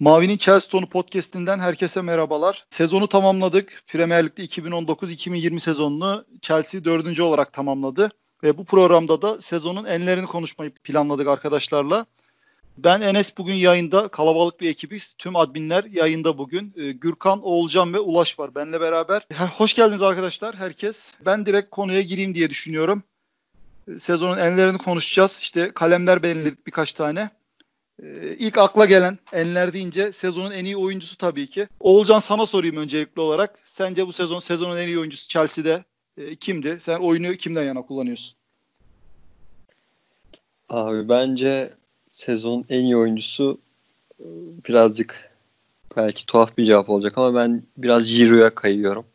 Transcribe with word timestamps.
Mavi'nin 0.00 0.36
Chelsea 0.36 0.70
Tonu 0.70 0.88
podcast'inden 0.88 1.58
herkese 1.58 2.02
merhabalar. 2.02 2.66
Sezonu 2.70 3.08
tamamladık. 3.08 3.82
Premier 3.86 4.24
Lig'de 4.24 4.44
2019-2020 4.44 5.60
sezonunu 5.60 6.24
Chelsea 6.42 6.84
dördüncü 6.84 7.22
olarak 7.22 7.52
tamamladı. 7.52 8.10
Ve 8.42 8.58
bu 8.58 8.64
programda 8.64 9.22
da 9.22 9.40
sezonun 9.40 9.84
enlerini 9.84 10.26
konuşmayı 10.26 10.70
planladık 10.70 11.28
arkadaşlarla. 11.28 12.06
Ben 12.78 13.00
Enes 13.00 13.38
bugün 13.38 13.54
yayında. 13.54 14.08
Kalabalık 14.08 14.60
bir 14.60 14.68
ekibiz. 14.68 15.14
Tüm 15.18 15.36
adminler 15.36 15.84
yayında 15.84 16.38
bugün. 16.38 16.74
Ee, 16.76 16.92
Gürkan, 16.92 17.42
Oğulcan 17.42 17.94
ve 17.94 17.98
Ulaş 17.98 18.38
var 18.38 18.54
benle 18.54 18.80
beraber. 18.80 19.26
Hoş 19.56 19.74
geldiniz 19.74 20.02
arkadaşlar 20.02 20.56
herkes. 20.56 21.10
Ben 21.26 21.46
direkt 21.46 21.70
konuya 21.70 22.00
gireyim 22.00 22.34
diye 22.34 22.50
düşünüyorum. 22.50 23.02
Ee, 23.88 23.98
sezonun 23.98 24.38
enlerini 24.38 24.78
konuşacağız. 24.78 25.38
İşte 25.42 25.70
kalemler 25.74 26.22
belirledik 26.22 26.66
birkaç 26.66 26.92
tane. 26.92 27.30
Ee, 28.02 28.36
ilk 28.38 28.58
akla 28.58 28.84
gelen 28.84 29.18
enler 29.32 29.72
deyince 29.72 30.12
sezonun 30.12 30.50
en 30.50 30.64
iyi 30.64 30.76
oyuncusu 30.76 31.16
tabii 31.16 31.46
ki. 31.46 31.68
Oğulcan 31.80 32.18
sana 32.18 32.46
sorayım 32.46 32.76
öncelikli 32.76 33.20
olarak. 33.20 33.58
Sence 33.64 34.06
bu 34.06 34.12
sezon 34.12 34.40
sezonun 34.40 34.76
en 34.76 34.86
iyi 34.86 34.98
oyuncusu 34.98 35.28
Chelsea'de 35.28 35.84
e, 36.16 36.34
kimdi? 36.34 36.76
Sen 36.80 36.98
oyunu 36.98 37.32
kimden 37.32 37.64
yana 37.64 37.82
kullanıyorsun? 37.82 38.36
Abi 40.68 41.08
bence 41.08 41.74
sezonun 42.10 42.64
en 42.68 42.84
iyi 42.84 42.96
oyuncusu 42.96 43.60
e, 44.20 44.24
birazcık 44.68 45.30
belki 45.96 46.26
tuhaf 46.26 46.58
bir 46.58 46.64
cevap 46.64 46.90
olacak 46.90 47.18
ama 47.18 47.34
ben 47.34 47.62
biraz 47.76 48.08
Giroud'a 48.08 48.54
kayıyorum. 48.54 49.06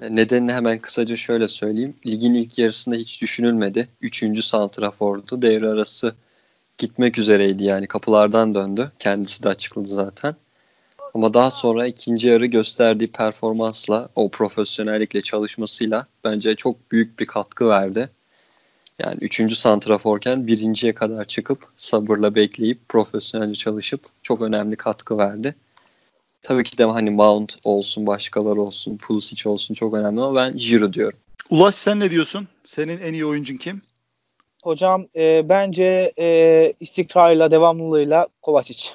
E, 0.00 0.16
nedenini 0.16 0.52
hemen 0.52 0.78
kısaca 0.78 1.16
şöyle 1.16 1.48
söyleyeyim. 1.48 1.96
Ligin 2.06 2.34
ilk 2.34 2.58
yarısında 2.58 2.96
hiç 2.96 3.22
düşünülmedi. 3.22 3.88
Üçüncü 4.00 4.42
santrafordu. 4.42 5.42
Devre 5.42 5.68
arası 5.68 6.14
gitmek 6.82 7.18
üzereydi 7.18 7.64
yani 7.64 7.86
kapılardan 7.86 8.54
döndü. 8.54 8.92
Kendisi 8.98 9.42
de 9.42 9.48
açıkladı 9.48 9.88
zaten. 9.88 10.34
Ama 11.14 11.34
daha 11.34 11.50
sonra 11.50 11.86
ikinci 11.86 12.28
yarı 12.28 12.46
gösterdiği 12.46 13.12
performansla, 13.12 14.08
o 14.14 14.30
profesyonellikle 14.30 15.22
çalışmasıyla 15.22 16.06
bence 16.24 16.56
çok 16.56 16.92
büyük 16.92 17.18
bir 17.20 17.26
katkı 17.26 17.68
verdi. 17.68 18.10
Yani 18.98 19.18
üçüncü 19.20 19.54
santraforken 19.54 20.46
birinciye 20.46 20.94
kadar 20.94 21.24
çıkıp 21.24 21.66
sabırla 21.76 22.34
bekleyip 22.34 22.88
profesyonelce 22.88 23.54
çalışıp 23.54 24.00
çok 24.22 24.40
önemli 24.40 24.76
katkı 24.76 25.18
verdi. 25.18 25.54
Tabii 26.42 26.64
ki 26.64 26.78
de 26.78 26.84
hani 26.84 27.10
Mount 27.10 27.56
olsun, 27.64 28.06
başkaları 28.06 28.60
olsun, 28.60 28.96
Pulisic 28.96 29.48
olsun 29.48 29.74
çok 29.74 29.94
önemli 29.94 30.20
ama 30.20 30.34
ben 30.34 30.56
Giroud 30.56 30.94
diyorum. 30.94 31.18
Ulaş 31.50 31.74
sen 31.74 32.00
ne 32.00 32.10
diyorsun? 32.10 32.48
Senin 32.64 32.98
en 32.98 33.12
iyi 33.12 33.24
oyuncun 33.24 33.56
kim? 33.56 33.82
Hocam 34.62 35.06
e, 35.16 35.48
bence 35.48 36.12
e, 36.18 36.72
istikrarıyla, 36.80 37.50
devamlılığıyla 37.50 38.28
Kovacic. 38.42 38.90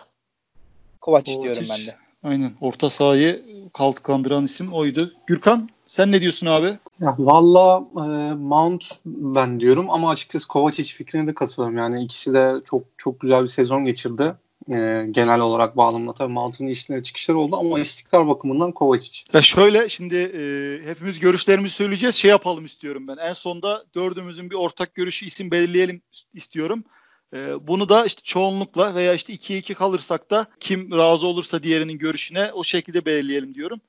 Kovacic, 1.02 1.34
Kovacic 1.36 1.44
diyorum 1.44 1.64
ben 1.70 1.88
de. 1.88 1.96
Aynen. 2.24 2.52
Orta 2.62 2.90
sahayı 2.90 3.44
kalkandıran 3.74 4.44
isim 4.44 4.74
oydu. 4.74 5.12
Gürkan 5.28 5.70
sen 5.86 6.12
ne 6.12 6.22
diyorsun 6.22 6.48
abi? 6.48 6.78
Ya, 7.02 7.16
Valla 7.20 7.84
e, 7.96 8.34
Mount 8.34 8.86
ben 9.06 9.60
diyorum 9.60 9.90
ama 9.90 10.10
açıkçası 10.10 10.48
Kovacic 10.48 10.94
fikrine 10.94 11.28
de 11.28 11.34
katılıyorum. 11.34 11.78
Yani 11.78 12.04
ikisi 12.04 12.34
de 12.34 12.54
çok 12.66 12.84
çok 12.98 13.20
güzel 13.20 13.42
bir 13.42 13.48
sezon 13.48 13.86
geçirdi. 13.86 14.34
E, 14.76 15.06
genel 15.12 15.40
olarak 15.40 15.78
bağlamda 15.78 16.14
tabii 16.14 16.34
Mount'un 16.34 16.68
işleri 16.68 17.04
çıkışları 17.04 17.38
oldu 17.38 17.56
ama 17.56 17.80
istikrar 17.80 18.28
bakımından 18.28 18.72
Kovacic. 18.72 19.24
Ya 19.34 19.42
şöyle 19.42 19.90
şimdi 19.90 20.16
e, 20.16 20.42
hepimiz 20.90 21.20
görüşlerimizi 21.20 21.76
söyleyeceğiz. 21.76 22.16
Şey 22.16 22.32
yapalım 22.32 22.66
istiyorum 22.66 23.08
ben. 23.08 23.18
En 23.18 23.34
sonda 23.34 23.86
dördümüzün 23.96 24.50
bir 24.50 24.56
ortak 24.56 24.96
görüşü 24.96 25.26
isim 25.26 25.52
belirleyelim 25.52 26.02
istiyorum. 26.34 26.84
E, 27.34 27.68
bunu 27.68 27.90
da 27.90 28.06
işte 28.06 28.22
çoğunlukla 28.24 28.96
veya 28.96 29.14
işte 29.14 29.34
2'ye 29.34 29.60
2 29.60 29.74
kalırsak 29.74 30.32
da 30.32 30.48
kim 30.60 30.92
razı 30.92 31.28
olursa 31.28 31.64
diğerinin 31.64 31.98
görüşüne 31.98 32.52
o 32.54 32.64
şekilde 32.64 33.06
belirleyelim 33.06 33.56
diyorum. 33.56 33.82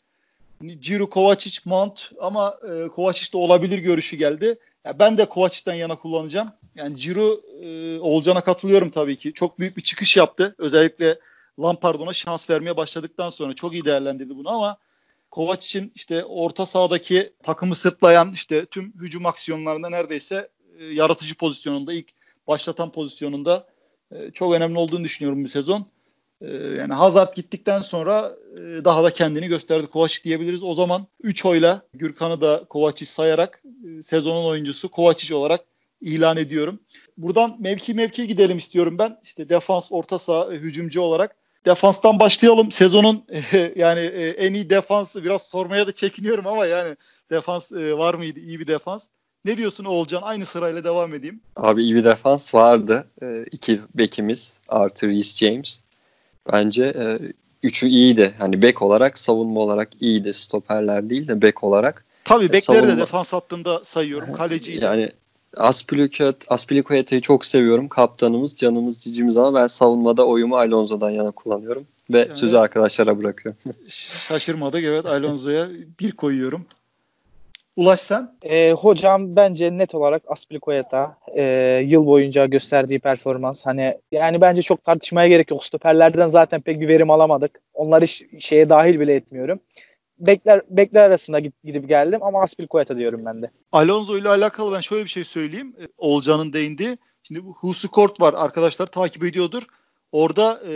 Ciro 0.80 1.10
Kovacic, 1.10 1.60
Mount 1.64 2.12
ama 2.20 2.54
e, 2.70 2.88
Kovacic 2.88 3.32
de 3.32 3.36
olabilir 3.36 3.78
görüşü 3.78 4.16
geldi. 4.16 4.58
Ya 4.84 4.98
ben 4.98 5.18
de 5.18 5.24
Kovacic'ten 5.24 5.74
yana 5.74 5.96
kullanacağım. 5.96 6.52
Yani 6.74 6.96
Ciro 6.96 7.40
e, 7.62 7.98
Olcan'a 8.00 8.40
katılıyorum 8.40 8.90
tabii 8.90 9.16
ki. 9.16 9.32
Çok 9.32 9.58
büyük 9.58 9.76
bir 9.76 9.82
çıkış 9.82 10.16
yaptı. 10.16 10.54
Özellikle 10.58 11.18
Lampard'a 11.60 12.12
şans 12.12 12.50
vermeye 12.50 12.76
başladıktan 12.76 13.30
sonra 13.30 13.52
çok 13.54 13.72
iyi 13.74 13.84
değerlendirdi 13.84 14.36
bunu 14.36 14.50
ama 14.50 14.78
Kovacic'in 15.30 15.92
işte 15.94 16.24
orta 16.24 16.66
sahadaki 16.66 17.32
takımı 17.42 17.74
sırtlayan 17.74 18.32
işte 18.32 18.66
tüm 18.66 18.92
hücum 19.00 19.26
aksiyonlarında 19.26 19.88
neredeyse 19.88 20.48
e, 20.78 20.86
yaratıcı 20.86 21.34
pozisyonunda 21.34 21.92
ilk 21.92 22.08
başlatan 22.46 22.92
pozisyonunda 22.92 23.66
e, 24.12 24.30
çok 24.30 24.54
önemli 24.54 24.78
olduğunu 24.78 25.04
düşünüyorum 25.04 25.44
bu 25.44 25.48
sezon. 25.48 25.86
E, 26.42 26.56
yani 26.78 26.94
Hazard 26.94 27.34
gittikten 27.34 27.80
sonra 27.80 28.32
e, 28.54 28.84
daha 28.84 29.04
da 29.04 29.10
kendini 29.10 29.48
gösterdi 29.48 29.86
Kovacic 29.86 30.24
diyebiliriz. 30.24 30.62
O 30.62 30.74
zaman 30.74 31.06
3 31.22 31.44
oyla 31.44 31.82
Gürkan'ı 31.94 32.40
da 32.40 32.64
Kovacic 32.68 33.10
sayarak 33.10 33.62
e, 33.64 34.02
sezonun 34.02 34.44
oyuncusu 34.44 34.88
Kovacic 34.90 35.34
olarak 35.34 35.60
ilan 36.00 36.36
ediyorum. 36.36 36.80
Buradan 37.16 37.56
mevki 37.58 37.94
mevki 37.94 38.26
gidelim 38.26 38.58
istiyorum 38.58 38.98
ben. 38.98 39.20
İşte 39.24 39.48
defans, 39.48 39.92
orta 39.92 40.18
saha, 40.18 40.50
hücumcu 40.50 41.00
olarak. 41.00 41.36
Defanstan 41.64 42.20
başlayalım. 42.20 42.70
Sezonun 42.70 43.24
yani 43.76 44.00
en 44.38 44.54
iyi 44.54 44.70
defansı 44.70 45.24
biraz 45.24 45.42
sormaya 45.42 45.86
da 45.86 45.92
çekiniyorum 45.92 46.46
ama 46.46 46.66
yani 46.66 46.96
defans 47.30 47.72
var 47.72 48.14
mıydı? 48.14 48.40
iyi 48.40 48.60
bir 48.60 48.66
defans. 48.66 49.04
Ne 49.44 49.56
diyorsun 49.56 49.84
Oğulcan? 49.84 50.22
Aynı 50.22 50.46
sırayla 50.46 50.84
devam 50.84 51.14
edeyim. 51.14 51.40
Abi 51.56 51.82
iyi 51.82 51.94
bir 51.94 52.04
defans 52.04 52.54
vardı. 52.54 53.06
E, 53.22 53.44
iki 53.52 53.80
bekimiz 53.94 54.60
Arthur 54.68 55.08
Reece 55.08 55.46
James. 55.46 55.80
Bence 56.52 56.84
e, 56.84 57.18
üçü 57.62 57.86
iyiydi. 57.86 58.34
Hani 58.38 58.62
bek 58.62 58.82
olarak, 58.82 59.18
savunma 59.18 59.60
olarak 59.60 59.88
iyiydi. 60.02 60.32
Stoperler 60.32 61.10
değil 61.10 61.28
de 61.28 61.42
bek 61.42 61.64
olarak. 61.64 62.04
Tabii 62.24 62.48
bekleri 62.48 62.62
savunma... 62.62 62.96
de 62.96 63.00
defans 63.00 63.32
hattında 63.32 63.84
sayıyorum. 63.84 64.32
Kaleci. 64.32 64.78
Yani 64.82 65.10
Aspilicueta'yı 66.48 67.20
çok 67.20 67.44
seviyorum. 67.44 67.88
Kaptanımız, 67.88 68.56
canımız, 68.56 68.98
cicimiz 68.98 69.36
ama 69.36 69.60
ben 69.60 69.66
savunmada 69.66 70.26
oyumu 70.26 70.56
Alonso'dan 70.56 71.10
yana 71.10 71.30
kullanıyorum. 71.30 71.86
Ve 72.10 72.18
yani, 72.18 72.34
sözü 72.34 72.56
arkadaşlara 72.56 73.18
bırakıyorum. 73.18 73.60
şaşırmadık 73.88 74.84
evet 74.84 75.06
Alonso'ya 75.06 75.68
bir 76.00 76.12
koyuyorum. 76.12 76.66
Ulaş 77.78 78.00
sen? 78.00 78.36
E, 78.44 78.72
hocam 78.72 79.36
bence 79.36 79.78
net 79.78 79.94
olarak 79.94 80.22
Aspilicueta 80.26 81.18
e, 81.36 81.42
yıl 81.86 82.06
boyunca 82.06 82.46
gösterdiği 82.46 82.98
performans 82.98 83.66
hani 83.66 83.98
yani 84.12 84.40
bence 84.40 84.62
çok 84.62 84.84
tartışmaya 84.84 85.28
gerek 85.28 85.50
yok. 85.50 85.64
Stoperlerden 85.64 86.28
zaten 86.28 86.60
pek 86.60 86.80
bir 86.80 86.88
verim 86.88 87.10
alamadık. 87.10 87.60
Onları 87.74 88.08
şeye 88.38 88.68
dahil 88.68 89.00
bile 89.00 89.14
etmiyorum. 89.14 89.60
Bekler 90.18 90.62
bekler 90.70 91.02
arasında 91.02 91.40
gidip 91.64 91.88
geldim 91.88 92.22
ama 92.22 92.42
Aspilicueta 92.42 92.96
diyorum 92.96 93.24
ben 93.24 93.42
de. 93.42 93.50
Alonso 93.72 94.18
ile 94.18 94.28
alakalı 94.28 94.72
ben 94.72 94.80
şöyle 94.80 95.04
bir 95.04 95.10
şey 95.10 95.24
söyleyeyim. 95.24 95.74
E, 95.82 95.84
Olcan'ın 95.98 96.52
değindi. 96.52 96.96
Şimdi 97.22 97.44
bu 97.44 97.54
Husu 97.60 97.90
Kort 97.90 98.20
var 98.20 98.34
arkadaşlar 98.36 98.86
takip 98.86 99.24
ediyordur. 99.24 99.62
Orada 100.12 100.60
e, 100.64 100.72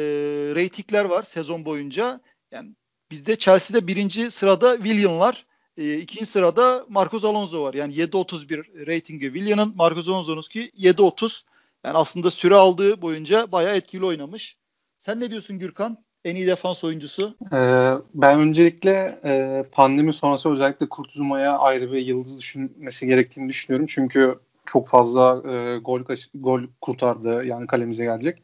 reytingler 0.54 1.04
var 1.04 1.22
sezon 1.22 1.64
boyunca. 1.64 2.20
Yani 2.52 2.70
bizde 3.10 3.36
Chelsea'de 3.36 3.86
birinci 3.86 4.30
sırada 4.30 4.76
William 4.76 5.18
var. 5.18 5.46
E, 5.76 5.94
ikinci 5.94 6.26
sırada 6.26 6.84
Marcos 6.88 7.24
Alonso 7.24 7.62
var. 7.62 7.74
Yani 7.74 7.94
7.31 7.94 8.86
reytingi 8.86 9.24
William'ın, 9.26 9.76
Marcos 9.76 10.08
Alonso'nun 10.08 10.42
ki 10.42 10.70
7.30. 10.78 11.42
Yani 11.84 11.96
aslında 11.98 12.30
süre 12.30 12.54
aldığı 12.54 13.02
boyunca 13.02 13.52
bayağı 13.52 13.76
etkili 13.76 14.04
oynamış. 14.04 14.56
Sen 14.98 15.20
ne 15.20 15.30
diyorsun 15.30 15.58
Gürkan? 15.58 15.98
En 16.24 16.36
iyi 16.36 16.46
defans 16.46 16.84
oyuncusu? 16.84 17.36
Ee, 17.52 17.92
ben 18.14 18.40
öncelikle 18.40 19.20
e, 19.24 19.64
pandemi 19.72 20.12
sonrası 20.12 20.50
özellikle 20.50 20.88
Kurtuzuma'ya 20.88 21.58
ayrı 21.58 21.92
bir 21.92 22.06
yıldız 22.06 22.38
düşünmesi 22.38 23.06
gerektiğini 23.06 23.48
düşünüyorum. 23.48 23.86
Çünkü 23.90 24.38
çok 24.66 24.88
fazla 24.88 25.42
e, 25.52 25.78
gol 25.78 26.00
gol 26.34 26.62
kurtardı 26.80 27.44
yani 27.44 27.66
kalemize 27.66 28.04
gelecek. 28.04 28.42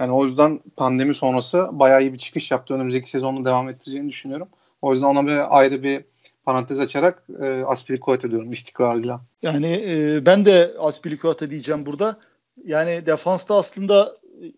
Yani 0.00 0.12
o 0.12 0.24
yüzden 0.24 0.60
pandemi 0.76 1.14
sonrası 1.14 1.68
bayağı 1.72 2.02
iyi 2.02 2.12
bir 2.12 2.18
çıkış 2.18 2.50
yaptı. 2.50 2.74
Önümüzdeki 2.74 3.08
sezonda 3.08 3.44
devam 3.44 3.68
ettireceğini 3.68 4.08
düşünüyorum. 4.08 4.48
O 4.82 4.92
yüzden 4.92 5.06
ona 5.06 5.26
bir 5.26 5.58
ayrı 5.58 5.82
bir 5.82 6.04
parantez 6.44 6.80
açarak 6.80 7.22
e, 7.42 7.62
Aspilicueta 7.66 8.30
diyorum 8.30 8.52
istikrarıyla. 8.52 9.20
Yani 9.42 9.84
e, 9.88 10.26
ben 10.26 10.44
de 10.44 10.74
Aspilicueta 10.78 11.50
diyeceğim 11.50 11.86
burada. 11.86 12.20
Yani 12.64 13.06
defansta 13.06 13.54
aslında 13.54 14.14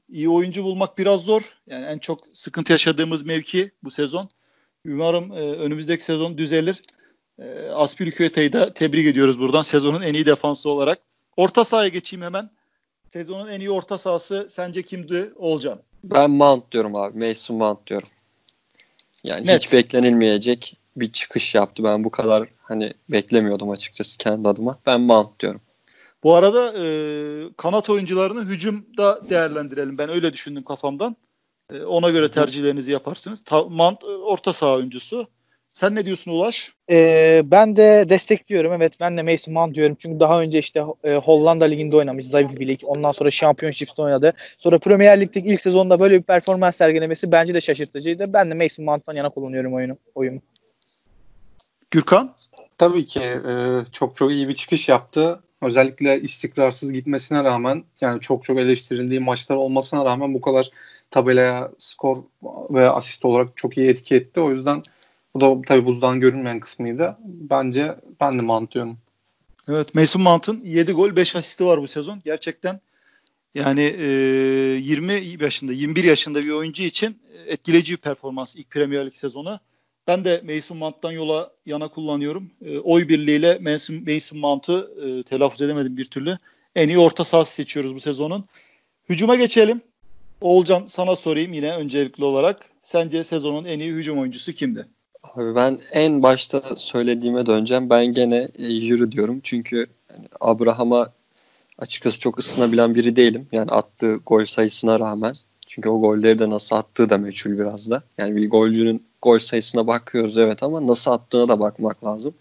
iyi 0.08 0.28
oyuncu 0.28 0.64
bulmak 0.64 0.98
biraz 0.98 1.20
zor. 1.20 1.42
Yani 1.66 1.84
en 1.84 1.98
çok 1.98 2.20
sıkıntı 2.34 2.72
yaşadığımız 2.72 3.22
mevki 3.22 3.70
bu 3.82 3.90
sezon. 3.90 4.28
Umarım 4.86 5.32
e, 5.32 5.40
önümüzdeki 5.40 6.04
sezon 6.04 6.38
düzelir. 6.38 6.82
E, 7.38 7.68
Aspilicueta'yı 7.68 8.52
da 8.52 8.74
tebrik 8.74 9.06
ediyoruz 9.06 9.38
buradan 9.38 9.62
sezonun 9.62 10.02
en 10.02 10.14
iyi 10.14 10.26
defansı 10.26 10.68
olarak. 10.68 10.98
Orta 11.36 11.64
sahaya 11.64 11.88
geçeyim 11.88 12.24
hemen. 12.24 12.50
Sezonun 13.08 13.48
en 13.48 13.60
iyi 13.60 13.70
orta 13.70 13.98
sahası 13.98 14.46
sence 14.50 14.82
kimdi 14.82 15.32
Olcan? 15.36 15.78
Ben 16.04 16.30
Mount 16.30 16.72
diyorum 16.72 16.96
abi. 16.96 17.28
Mason 17.28 17.56
Mount 17.56 17.86
diyorum. 17.86 18.08
Yani 19.24 19.46
Net. 19.46 19.62
hiç 19.64 19.72
beklenilmeyecek 19.72 20.76
bir 20.96 21.12
çıkış 21.12 21.54
yaptı. 21.54 21.84
Ben 21.84 22.04
bu 22.04 22.10
kadar 22.10 22.48
hani 22.62 22.92
beklemiyordum 23.08 23.70
açıkçası 23.70 24.18
kendi 24.18 24.48
adıma. 24.48 24.78
Ben 24.86 25.00
Mount 25.00 25.40
diyorum. 25.40 25.60
Bu 26.24 26.34
arada 26.34 26.72
e, 26.78 26.84
kanat 27.56 27.90
oyuncularını 27.90 28.44
hücumda 28.44 29.30
değerlendirelim. 29.30 29.98
Ben 29.98 30.10
öyle 30.10 30.32
düşündüm 30.32 30.62
kafamdan. 30.62 31.16
E, 31.72 31.82
ona 31.82 32.10
göre 32.10 32.30
tercihlerinizi 32.30 32.92
yaparsınız. 32.92 33.44
Ta, 33.44 33.62
Mant 33.62 34.04
e, 34.04 34.06
orta 34.06 34.52
saha 34.52 34.72
oyuncusu. 34.72 35.28
Sen 35.72 35.94
ne 35.94 36.06
diyorsun 36.06 36.30
Ulaş? 36.30 36.72
Ee, 36.90 37.42
ben 37.44 37.76
de 37.76 38.06
destekliyorum. 38.08 38.72
Evet 38.72 38.92
ben 39.00 39.16
de 39.16 39.22
Mason 39.22 39.54
Mount 39.54 39.74
diyorum. 39.74 39.96
Çünkü 39.98 40.20
daha 40.20 40.40
önce 40.40 40.58
işte 40.58 40.82
e, 41.04 41.14
Hollanda 41.14 41.64
Ligi'nde 41.64 41.96
oynamış. 41.96 42.26
Zayıf 42.26 42.60
bir 42.60 42.68
lig. 42.68 42.80
Ondan 42.84 43.12
sonra 43.12 43.30
Championship'te 43.30 44.02
oynadı. 44.02 44.32
Sonra 44.58 44.78
Premier 44.78 45.20
Lig'deki 45.20 45.48
ilk 45.48 45.60
sezonda 45.60 46.00
böyle 46.00 46.18
bir 46.18 46.22
performans 46.22 46.76
sergilemesi 46.76 47.32
bence 47.32 47.54
de 47.54 47.60
şaşırtıcıydı. 47.60 48.32
Ben 48.32 48.50
de 48.50 48.54
Mason 48.54 48.84
Mount'tan 48.84 49.14
yana 49.14 49.30
kullanıyorum 49.30 49.74
oyunu, 49.74 49.96
oyumu. 50.14 50.40
Gürkan? 51.92 52.34
Tabii 52.78 53.06
ki 53.06 53.20
e, 53.20 53.84
çok 53.92 54.16
çok 54.16 54.30
iyi 54.30 54.48
bir 54.48 54.52
çıkış 54.52 54.88
yaptı. 54.88 55.40
Özellikle 55.62 56.20
istikrarsız 56.20 56.92
gitmesine 56.92 57.44
rağmen 57.44 57.84
yani 58.00 58.20
çok 58.20 58.44
çok 58.44 58.58
eleştirildiği 58.58 59.20
maçlar 59.20 59.56
olmasına 59.56 60.04
rağmen 60.04 60.34
bu 60.34 60.40
kadar 60.40 60.70
tabelaya 61.10 61.70
skor 61.78 62.16
ve 62.70 62.90
asist 62.90 63.24
olarak 63.24 63.56
çok 63.56 63.78
iyi 63.78 63.86
etki 63.86 64.14
etti. 64.14 64.40
O 64.40 64.50
yüzden 64.50 64.82
bu 65.34 65.40
da 65.40 65.62
tabii 65.66 65.86
buzdan 65.86 66.20
görünmeyen 66.20 66.60
kısmıydı. 66.60 67.16
Bence 67.24 67.94
ben 68.20 68.38
de 68.38 68.42
Mount 68.42 68.72
diyorum. 68.74 68.98
Evet 69.68 69.94
Mason 69.94 70.22
Mount'un 70.22 70.60
7 70.64 70.92
gol 70.92 71.16
5 71.16 71.36
asisti 71.36 71.64
var 71.64 71.82
bu 71.82 71.86
sezon. 71.86 72.20
Gerçekten 72.24 72.80
yani 73.54 73.82
e, 73.98 74.06
20 74.82 75.12
yaşında 75.40 75.72
21 75.72 76.04
yaşında 76.04 76.42
bir 76.44 76.50
oyuncu 76.50 76.82
için 76.82 77.18
etkileyici 77.46 77.92
bir 77.92 77.98
performans 77.98 78.56
ilk 78.56 78.70
Premier 78.70 79.06
Lig 79.06 79.14
sezonu. 79.14 79.60
Ben 80.06 80.24
de 80.24 80.42
Mason 80.54 80.78
Mount'tan 80.78 81.12
yola 81.12 81.50
yana 81.66 81.88
kullanıyorum. 81.88 82.50
E, 82.64 82.78
oy 82.78 83.08
birliğiyle 83.08 83.58
Mason, 83.58 83.96
Mason 84.12 84.38
Mount'u 84.38 84.90
e, 85.04 85.22
telaffuz 85.22 85.62
edemedim 85.62 85.96
bir 85.96 86.04
türlü. 86.04 86.38
En 86.76 86.88
iyi 86.88 86.98
orta 86.98 87.24
sahası 87.24 87.54
seçiyoruz 87.54 87.94
bu 87.94 88.00
sezonun. 88.00 88.44
Hücuma 89.08 89.36
geçelim. 89.36 89.80
Oğulcan 90.40 90.86
sana 90.86 91.16
sorayım 91.16 91.52
yine 91.52 91.74
öncelikli 91.74 92.24
olarak. 92.24 92.70
Sence 92.80 93.24
sezonun 93.24 93.64
en 93.64 93.78
iyi 93.78 93.92
hücum 93.92 94.18
oyuncusu 94.18 94.52
kimdi? 94.52 94.86
Abi 95.22 95.54
ben 95.54 95.80
en 95.92 96.22
başta 96.22 96.62
söylediğime 96.76 97.46
döneceğim. 97.46 97.90
Ben 97.90 98.06
gene 98.06 98.48
e, 98.58 98.70
Jürü 98.70 99.12
diyorum. 99.12 99.40
Çünkü 99.42 99.86
Abraham'a 100.40 101.12
açıkçası 101.78 102.20
çok 102.20 102.38
ısınabilen 102.38 102.94
biri 102.94 103.16
değilim. 103.16 103.48
Yani 103.52 103.70
attığı 103.70 104.14
gol 104.14 104.44
sayısına 104.44 105.00
rağmen. 105.00 105.32
Çünkü 105.74 105.88
o 105.88 106.00
golleri 106.00 106.38
de 106.38 106.50
nasıl 106.50 106.76
attığı 106.76 107.10
da 107.10 107.18
meçhul 107.18 107.58
biraz 107.58 107.90
da. 107.90 108.02
Yani 108.18 108.36
bir 108.36 108.50
golcünün 108.50 109.02
gol 109.22 109.38
sayısına 109.38 109.86
bakıyoruz 109.86 110.38
evet 110.38 110.62
ama 110.62 110.86
nasıl 110.86 111.10
attığına 111.10 111.48
da 111.48 111.60
bakmak 111.60 112.04
lazım. 112.04 112.34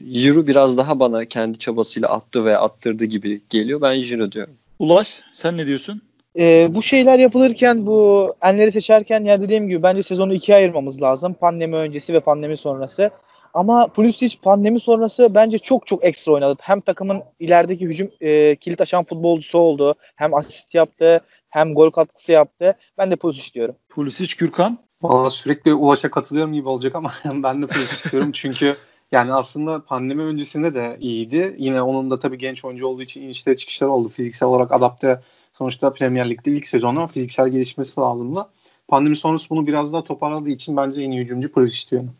Jürü 0.00 0.46
biraz 0.46 0.76
daha 0.76 1.00
bana 1.00 1.24
kendi 1.24 1.58
çabasıyla 1.58 2.08
attı 2.08 2.44
ve 2.44 2.58
attırdı 2.58 3.04
gibi 3.04 3.40
geliyor. 3.50 3.80
Ben 3.80 3.94
Jürü 3.94 4.32
diyorum. 4.32 4.54
Ulaş 4.78 5.22
sen 5.32 5.56
ne 5.56 5.66
diyorsun? 5.66 6.02
Ee, 6.38 6.68
bu 6.70 6.82
şeyler 6.82 7.18
yapılırken 7.18 7.86
bu 7.86 8.34
enleri 8.42 8.72
seçerken 8.72 9.24
ya 9.24 9.40
dediğim 9.40 9.68
gibi 9.68 9.82
bence 9.82 10.02
sezonu 10.02 10.34
ikiye 10.34 10.56
ayırmamız 10.56 11.02
lazım. 11.02 11.34
Pandemi 11.34 11.76
öncesi 11.76 12.12
ve 12.12 12.20
pandemi 12.20 12.56
sonrası. 12.56 13.10
Ama 13.54 13.86
Pulisic 13.86 14.36
pandemi 14.42 14.80
sonrası 14.80 15.34
bence 15.34 15.58
çok 15.58 15.86
çok 15.86 16.04
ekstra 16.04 16.32
oynadı. 16.32 16.56
Hem 16.62 16.80
takımın 16.80 17.22
ilerideki 17.40 17.86
hücum 17.86 18.10
e, 18.20 18.56
kilit 18.56 18.80
açan 18.80 19.04
futbolcusu 19.04 19.58
oldu. 19.58 19.94
Hem 20.16 20.34
asist 20.34 20.74
yaptı 20.74 21.20
hem 21.48 21.74
gol 21.74 21.90
katkısı 21.90 22.32
yaptı. 22.32 22.76
Ben 22.98 23.10
de 23.10 23.16
Pulisic 23.16 23.54
diyorum. 23.54 23.74
Pulisic, 23.88 24.36
Gürkan. 24.38 24.78
Valla 25.02 25.30
sürekli 25.30 25.74
Ulaş'a 25.74 26.10
katılıyorum 26.10 26.52
gibi 26.52 26.68
olacak 26.68 26.94
ama 26.94 27.12
ben 27.24 27.62
de 27.62 27.66
Pulisic 27.66 28.10
diyorum 28.10 28.32
çünkü 28.32 28.76
yani 29.12 29.32
aslında 29.32 29.84
pandemi 29.84 30.22
öncesinde 30.22 30.74
de 30.74 30.96
iyiydi. 31.00 31.56
Yine 31.58 31.82
onun 31.82 32.10
da 32.10 32.18
tabii 32.18 32.38
genç 32.38 32.64
oyuncu 32.64 32.86
olduğu 32.86 33.02
için 33.02 33.22
inişleri 33.22 33.56
çıkışları 33.56 33.90
oldu. 33.90 34.08
Fiziksel 34.08 34.48
olarak 34.48 34.72
adapte 34.72 35.20
sonuçta 35.52 35.92
Premier 35.92 36.30
Lig'de 36.30 36.50
ilk 36.50 36.66
sezonu 36.66 37.06
fiziksel 37.06 37.48
gelişmesi 37.48 38.00
lazımdı. 38.00 38.48
Pandemi 38.88 39.16
sonrası 39.16 39.50
bunu 39.50 39.66
biraz 39.66 39.92
daha 39.92 40.04
toparladığı 40.04 40.50
için 40.50 40.76
bence 40.76 41.02
en 41.02 41.10
iyi 41.10 41.20
hücumcu 41.20 41.52
Pulisic 41.52 41.90
diyorum. 41.90 42.14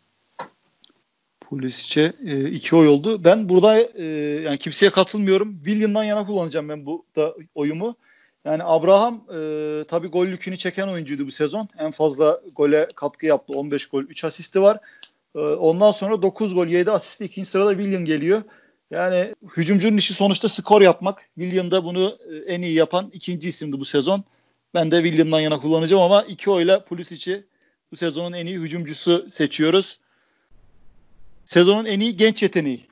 Pulisic'e 1.53 2.13
e, 2.27 2.51
iki 2.51 2.77
oy 2.77 2.89
oldu. 2.89 3.25
Ben 3.25 3.49
burada 3.49 3.81
e, 3.81 4.05
yani 4.45 4.59
kimseye 4.59 4.91
katılmıyorum. 4.91 5.57
William'dan 5.65 6.05
yana 6.05 6.27
kullanacağım 6.27 6.69
ben 6.69 6.87
bu 6.87 7.07
da 7.17 7.35
oyumu. 7.55 7.97
Yani 8.45 8.63
Abraham 8.65 9.25
e, 9.35 9.39
tabii 9.89 10.09
gol 10.09 10.27
yükünü 10.27 10.57
çeken 10.57 10.89
oyuncuydu 10.89 11.27
bu 11.27 11.31
sezon. 11.33 11.69
En 11.79 11.91
fazla 11.91 12.41
gole 12.57 12.89
katkı 12.97 13.27
yaptı. 13.27 13.53
15 13.53 13.87
gol, 13.87 14.03
3 14.03 14.25
asisti 14.25 14.63
var. 14.63 14.79
E, 15.35 15.39
ondan 15.39 15.91
sonra 15.91 16.23
9 16.23 16.55
gol, 16.55 16.67
7 16.67 16.91
asisti. 16.91 17.25
ikinci 17.25 17.49
sırada 17.49 17.71
William 17.71 18.05
geliyor. 18.05 18.43
Yani 18.91 19.35
hücumcunun 19.57 19.97
işi 19.97 20.15
sonuçta 20.15 20.49
skor 20.49 20.83
yapmak. 20.83 21.31
William 21.35 21.71
da 21.71 21.85
bunu 21.85 22.19
e, 22.33 22.37
en 22.37 22.63
iyi 22.63 22.75
yapan 22.75 23.11
ikinci 23.13 23.49
isimdi 23.49 23.81
bu 23.81 23.85
sezon. 23.85 24.25
Ben 24.75 24.91
de 24.91 25.03
William'dan 25.03 25.41
yana 25.41 25.61
kullanacağım 25.61 26.03
ama 26.03 26.23
iki 26.23 26.51
oyla 26.51 26.85
Pulisic'i 26.85 27.45
bu 27.93 27.97
sezonun 27.97 28.33
en 28.33 28.47
iyi 28.47 28.59
hücumcusu 28.59 29.31
seçiyoruz. 29.31 29.99
Sezonun 31.45 31.85
en 31.85 32.01
iyi 32.01 32.17
genç 32.17 32.43
yeteneği. 32.43 32.87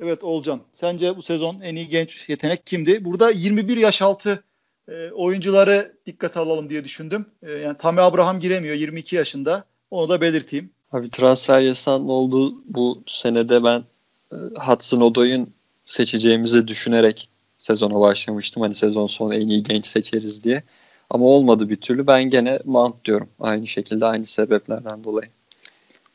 Evet 0.00 0.24
Olcan. 0.24 0.60
Sence 0.72 1.16
bu 1.16 1.22
sezon 1.22 1.60
en 1.60 1.76
iyi 1.76 1.88
genç 1.88 2.28
yetenek 2.28 2.66
kimdi? 2.66 3.04
Burada 3.04 3.30
21 3.30 3.76
yaş 3.76 4.02
altı 4.02 4.44
e, 4.88 5.10
oyuncuları 5.10 5.96
dikkate 6.06 6.40
alalım 6.40 6.70
diye 6.70 6.84
düşündüm. 6.84 7.26
E, 7.42 7.52
yani 7.52 7.76
Tammy 7.78 8.00
Abraham 8.00 8.40
giremiyor 8.40 8.74
22 8.74 9.16
yaşında. 9.16 9.64
Onu 9.90 10.08
da 10.08 10.20
belirteyim. 10.20 10.70
Abi 10.92 11.10
transfer 11.10 11.60
yasağının 11.60 12.08
olduğu 12.08 12.54
bu 12.74 13.02
senede 13.06 13.64
ben 13.64 13.84
e, 14.32 14.36
Hudson 14.66 15.00
Odoy'un 15.00 15.50
seçeceğimizi 15.86 16.68
düşünerek 16.68 17.28
sezona 17.58 18.00
başlamıştım. 18.00 18.62
Hani 18.62 18.74
sezon 18.74 19.06
sonu 19.06 19.34
en 19.34 19.48
iyi 19.48 19.62
genç 19.62 19.86
seçeriz 19.86 20.44
diye. 20.44 20.62
Ama 21.10 21.24
olmadı 21.24 21.68
bir 21.68 21.76
türlü. 21.76 22.06
Ben 22.06 22.30
gene 22.30 22.58
Mount 22.64 23.04
diyorum. 23.04 23.28
Aynı 23.40 23.66
şekilde 23.66 24.06
aynı 24.06 24.26
sebeplerden 24.26 25.04
dolayı. 25.04 25.28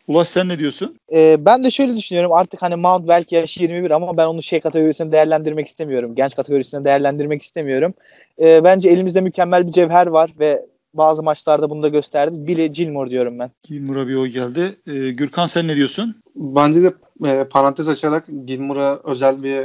Ulaş 0.08 0.28
sen 0.28 0.50
ne 0.50 0.60
diyorsun? 0.60 0.96
Ee, 1.14 1.38
ben 1.40 1.64
de 1.64 1.72
şöyle 1.72 1.96
düşünüyorum. 1.96 2.32
Artık 2.32 2.62
hani 2.62 2.76
Mount 2.76 3.08
belki 3.08 3.36
yaşı 3.36 3.64
21 3.64 3.92
ama 3.92 4.18
ben 4.18 4.26
onu 4.26 4.44
şey 4.44 4.60
kategorisine 4.62 5.12
değerlendirmek 5.12 5.68
istemiyorum. 5.68 6.16
Genç 6.16 6.36
kategorisine 6.36 6.86
değerlendirmek 6.86 7.42
istemiyorum. 7.42 7.94
Ee, 8.40 8.64
bence 8.64 8.90
elimizde 8.90 9.22
mükemmel 9.22 9.68
bir 9.68 9.72
cevher 9.72 10.08
var 10.08 10.32
ve 10.40 10.66
bazı 10.94 11.24
maçlarda 11.24 11.70
bunu 11.70 11.84
da 11.84 11.88
gösterdi. 11.88 12.48
Billy 12.48 12.72
Gilmore 12.72 13.10
diyorum 13.10 13.40
ben. 13.40 13.52
Gilmore'a 13.64 14.08
bir 14.08 14.16
oy 14.16 14.28
geldi. 14.28 14.76
Ee, 14.88 15.10
Gürkan 15.10 15.48
sen 15.48 15.68
ne 15.68 15.76
diyorsun? 15.76 16.16
Bence 16.36 16.84
de 16.84 16.94
e, 17.26 17.44
parantez 17.44 17.88
açarak 17.88 18.26
Gilmore'a 18.46 19.00
özel 19.04 19.44
bir 19.44 19.58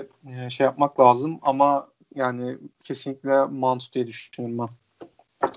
e, 0.44 0.50
şey 0.50 0.64
yapmak 0.64 1.00
lazım 1.00 1.38
ama 1.42 1.88
yani 2.14 2.56
kesinlikle 2.82 3.44
Mount 3.44 3.94
diye 3.94 4.06
düşünüyorum 4.06 4.58
ben. 4.58 4.68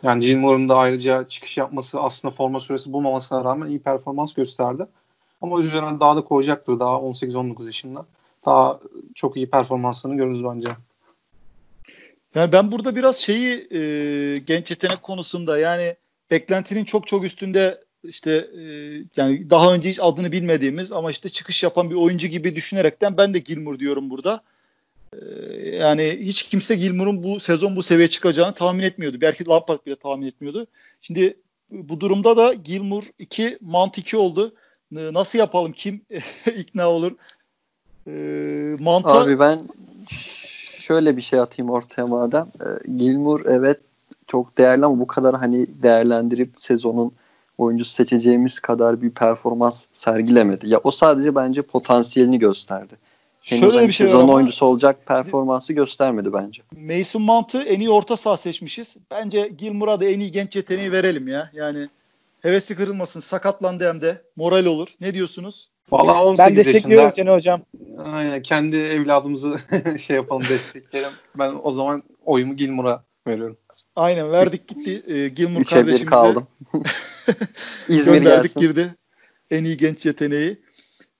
Yani 0.03 0.21
Gilmore'un 0.21 0.69
da 0.69 0.77
ayrıca 0.77 1.27
çıkış 1.27 1.57
yapması 1.57 1.99
aslında 2.01 2.31
forma 2.31 2.59
süresi 2.59 2.93
bulmamasına 2.93 3.43
rağmen 3.43 3.69
iyi 3.69 3.79
performans 3.79 4.33
gösterdi. 4.33 4.85
Ama 5.41 5.59
üzerine 5.59 6.00
daha 6.00 6.15
da 6.15 6.21
koyacaktır 6.21 6.79
daha 6.79 6.91
18-19 6.95 7.65
yaşında. 7.65 8.05
Daha 8.45 8.79
çok 9.15 9.38
iyi 9.38 9.50
performanslarını 9.50 10.17
görürüz 10.17 10.43
bence. 10.43 10.69
Yani 12.35 12.51
ben 12.51 12.71
burada 12.71 12.95
biraz 12.95 13.17
şeyi 13.17 13.67
e, 13.71 14.38
genç 14.38 14.71
yetenek 14.71 15.03
konusunda 15.03 15.59
yani 15.59 15.95
beklentinin 16.31 16.85
çok 16.85 17.07
çok 17.07 17.23
üstünde 17.23 17.83
işte 18.03 18.31
e, 18.31 18.63
yani 19.15 19.50
daha 19.50 19.73
önce 19.73 19.89
hiç 19.89 20.00
adını 20.01 20.31
bilmediğimiz 20.31 20.91
ama 20.91 21.11
işte 21.11 21.29
çıkış 21.29 21.63
yapan 21.63 21.89
bir 21.89 21.95
oyuncu 21.95 22.27
gibi 22.27 22.55
düşünerekten 22.55 23.17
ben 23.17 23.33
de 23.33 23.39
Gilmour 23.39 23.79
diyorum 23.79 24.09
burada. 24.09 24.41
E, 25.13 25.25
yani 25.75 26.18
hiç 26.20 26.44
kimse 26.44 26.75
Gilmour'un 26.75 27.24
bu 27.24 27.39
sezon 27.39 27.75
bu 27.75 27.84
seviyeye 27.84 28.10
çıkacağını 28.10 28.53
tahmin 28.53 28.84
etmiyordu. 28.84 29.18
Belki 29.22 29.48
Lampard 29.48 29.86
bile 29.86 29.96
tahmin 29.96 30.27
etmiyordu. 30.27 30.68
Şimdi 31.01 31.38
bu 31.72 32.00
durumda 32.00 32.38
da 32.38 32.53
Gilmour 32.53 33.03
2, 33.20 33.58
Mount 33.62 33.98
2 33.98 34.18
oldu. 34.18 34.53
Nasıl 34.91 35.39
yapalım? 35.39 35.72
Kim 35.72 36.01
ikna 36.58 36.89
olur? 36.89 37.12
E, 38.08 38.12
Mount'a... 38.80 39.22
Abi 39.22 39.39
ben 39.39 39.68
şöyle 40.80 41.18
bir 41.18 41.22
şey 41.22 41.39
atayım 41.39 41.72
ortaya 41.72 42.08
madem. 42.08 42.48
E, 42.60 42.91
Gilmour 42.98 43.46
evet 43.46 43.80
çok 44.27 44.58
değerli 44.58 44.86
ama 44.86 45.00
bu 45.00 45.08
kadar 45.08 45.36
hani 45.36 45.68
değerlendirip 45.84 46.50
sezonun 46.58 47.12
oyuncusu 47.58 47.91
seçeceğimiz 47.91 48.60
kadar 48.60 49.01
bir 49.01 49.10
performans 49.10 49.86
sergilemedi. 49.94 50.70
Ya 50.70 50.80
o 50.84 50.91
sadece 50.91 51.36
bence 51.36 51.62
potansiyelini 51.62 52.39
gösterdi. 52.39 52.96
Henüz 53.41 53.62
Şöyle 53.62 53.77
hani 53.77 53.88
bir 53.88 53.93
şey 53.93 54.07
sezon 54.07 54.27
oyuncusu 54.27 54.65
olacak 54.65 55.05
performansı 55.05 55.74
göstermedi 55.74 56.33
bence. 56.33 56.62
Mason 56.77 57.21
Mount'ı 57.21 57.63
en 57.63 57.79
iyi 57.79 57.89
orta 57.89 58.17
saha 58.17 58.38
seçmişiz. 58.38 58.98
Bence 59.12 59.48
Gilmour'a 59.57 60.00
da 60.00 60.05
en 60.05 60.19
iyi 60.19 60.31
genç 60.31 60.55
yeteneği 60.55 60.91
verelim 60.91 61.27
ya. 61.27 61.50
Yani 61.53 61.88
hevesi 62.41 62.75
kırılmasın. 62.75 63.19
Sakatlandı 63.19 63.88
hem 63.88 64.01
de. 64.01 64.21
Moral 64.36 64.65
olur. 64.65 64.88
Ne 65.01 65.13
diyorsunuz? 65.13 65.69
Vallahi 65.91 66.24
18 66.24 66.45
ben 66.45 66.55
destekliyorum 66.55 67.05
yaşında, 67.05 67.12
seni 67.12 67.36
hocam. 67.36 67.62
Aynen 67.98 68.41
kendi 68.41 68.77
evladımızı 68.77 69.57
şey 70.00 70.15
yapalım 70.15 70.43
destekleyelim. 70.50 71.12
Ben 71.36 71.53
o 71.63 71.71
zaman 71.71 72.03
oyumu 72.25 72.55
Gilmour'a 72.55 73.03
veriyorum. 73.27 73.57
Aynen 73.95 74.31
verdik 74.31 74.67
gitti. 74.67 75.03
Ee, 75.07 75.27
Gilmour 75.27 75.63
kardeşimize. 75.63 76.05
kaldım. 76.05 76.48
İzmir 77.89 78.13
gönderdik 78.13 78.43
gelsin. 78.43 78.60
girdi. 78.60 78.95
En 79.51 79.63
iyi 79.63 79.77
genç 79.77 80.05
yeteneği. 80.05 80.57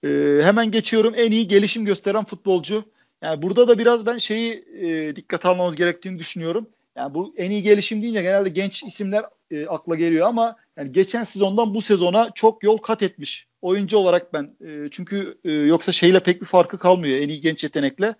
Ee, 0.04 0.40
hemen 0.44 0.72
geçiyorum. 0.72 1.14
En 1.18 1.32
iyi 1.32 1.48
gelişim 1.48 1.86
gösteren 1.86 2.26
futbolcu. 2.26 2.84
Yani 3.22 3.42
burada 3.42 3.68
da 3.68 3.78
biraz 3.80 4.06
ben 4.06 4.18
şeyi 4.18 4.66
e, 4.82 5.16
dikkate 5.16 5.48
almamız 5.48 5.76
gerektiğini 5.76 6.20
düşünüyorum. 6.20 6.68
Yani 6.96 7.14
bu 7.14 7.34
en 7.38 7.52
iyi 7.52 7.64
gelişim 7.64 8.02
deyince 8.02 8.22
genelde 8.22 8.50
genç 8.50 8.84
isimler 8.84 9.24
e, 9.52 9.68
akla 9.68 9.96
geliyor 9.96 10.28
ama 10.28 10.56
yani 10.78 10.92
geçen 10.92 11.24
sezondan 11.24 11.76
bu 11.76 11.82
sezona 11.82 12.30
çok 12.36 12.64
yol 12.64 12.78
kat 12.78 13.02
etmiş 13.04 13.48
oyuncu 13.62 13.98
olarak 13.98 14.34
ben. 14.34 14.56
E, 14.66 14.90
çünkü 14.92 15.38
e, 15.44 15.52
yoksa 15.52 15.92
şeyle 15.92 16.20
pek 16.20 16.42
bir 16.42 16.46
farkı 16.46 16.78
kalmıyor 16.78 17.20
en 17.20 17.30
iyi 17.30 17.42
genç 17.42 17.64
yetenekle. 17.64 18.16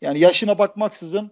Yani 0.00 0.18
yaşına 0.20 0.58
bakmaksızın 0.58 1.26
e, 1.26 1.30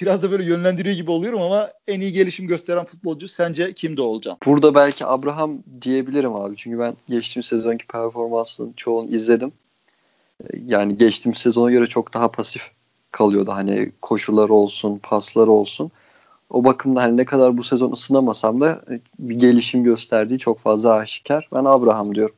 biraz 0.00 0.22
da 0.22 0.30
böyle 0.30 0.44
yönlendiriyor 0.44 0.96
gibi 0.96 1.10
oluyorum 1.10 1.42
ama 1.42 1.70
en 1.88 2.00
iyi 2.00 2.12
gelişim 2.12 2.46
gösteren 2.46 2.84
futbolcu 2.84 3.28
sence 3.28 3.72
kimde 3.72 4.02
olacak? 4.02 4.36
Burada 4.46 4.74
belki 4.74 5.06
Abraham 5.06 5.58
diyebilirim 5.82 6.34
abi. 6.34 6.56
Çünkü 6.56 6.78
ben 6.78 6.96
geçtiğim 7.08 7.42
sezonki 7.42 7.86
performansının 7.86 8.72
çoğunu 8.72 9.10
izledim. 9.10 9.52
E, 10.40 10.46
Yani 10.66 10.98
geçtiğim 10.98 11.34
sezona 11.34 11.70
göre 11.70 11.86
çok 11.86 12.14
daha 12.14 12.30
pasif 12.30 12.70
kalıyordu. 13.12 13.52
Hani 13.52 13.92
koşuları 14.02 14.54
olsun, 14.54 15.00
pasları 15.02 15.50
olsun. 15.50 15.90
O 16.50 16.64
bakımda 16.64 17.02
hani 17.02 17.16
ne 17.16 17.24
kadar 17.24 17.58
bu 17.58 17.64
sezon 17.64 17.92
ısınamasam 17.92 18.60
da 18.60 18.82
e, 18.90 19.00
bir 19.18 19.34
gelişim 19.34 19.84
gösterdiği 19.84 20.38
çok 20.38 20.60
fazla 20.60 20.92
aşikar. 20.94 21.48
Ben 21.54 21.64
Abraham 21.64 22.14
diyorum. 22.14 22.34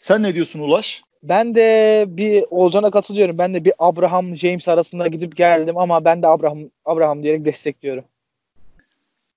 Sen 0.00 0.22
ne 0.22 0.34
diyorsun 0.34 0.60
Ulaş? 0.60 1.02
Ben 1.22 1.54
de 1.54 2.04
bir 2.08 2.44
Oğuzhan'a 2.50 2.90
katılıyorum. 2.90 3.38
Ben 3.38 3.54
de 3.54 3.64
bir 3.64 3.72
Abraham 3.78 4.36
James 4.36 4.68
arasında 4.68 5.06
gidip 5.06 5.36
geldim 5.36 5.78
ama 5.78 6.04
ben 6.04 6.22
de 6.22 6.26
Abraham 6.26 6.58
Abraham 6.84 7.22
diyerek 7.22 7.44
destekliyorum. 7.44 8.04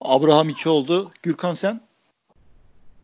Abraham 0.02 0.50
2 0.50 0.70
oldu. 0.70 1.12
Gürkan 1.24 1.54
sen? 1.54 1.82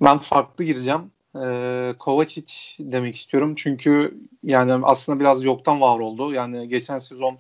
Ben 0.01 0.17
farklı 0.17 0.63
gireceğim. 0.63 1.11
Ee, 1.43 1.93
Kovacic 1.99 2.53
demek 2.79 3.15
istiyorum. 3.15 3.55
Çünkü 3.55 4.17
yani 4.43 4.85
aslında 4.85 5.19
biraz 5.19 5.43
yoktan 5.43 5.81
var 5.81 5.99
oldu. 5.99 6.33
Yani 6.33 6.69
geçen 6.69 6.99
sezon 6.99 7.37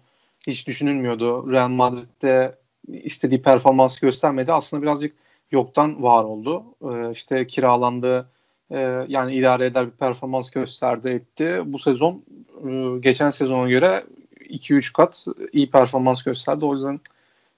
hiç 0.47 0.67
düşünülmüyordu. 0.67 1.51
Real 1.51 1.67
Madrid'de 1.67 2.55
istediği 2.87 3.41
performans 3.41 3.99
göstermedi. 3.99 4.53
Aslında 4.53 4.83
birazcık 4.83 5.15
yoktan 5.51 6.03
var 6.03 6.23
oldu. 6.23 6.63
Ee, 6.83 7.11
işte 7.11 7.47
kiralandı. 7.47 8.29
Ee, 8.71 9.05
yani 9.07 9.35
idare 9.35 9.65
eder 9.65 9.85
bir 9.85 9.91
performans 9.91 10.49
gösterdi 10.49 11.09
etti. 11.09 11.61
Bu 11.65 11.79
sezon 11.79 12.23
e, 12.67 12.99
geçen 12.99 13.29
sezona 13.29 13.69
göre 13.69 14.03
2-3 14.49 14.93
kat 14.93 15.25
iyi 15.51 15.71
performans 15.71 16.23
gösterdi. 16.23 16.65
O 16.65 16.73
yüzden 16.73 16.99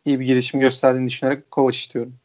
iyi 0.05 0.19
bir 0.19 0.25
gelişim 0.25 0.59
gösterdiğini 0.59 1.07
düşünerek 1.07 1.51
Kovacic 1.51 1.93
diyorum. 1.93 2.15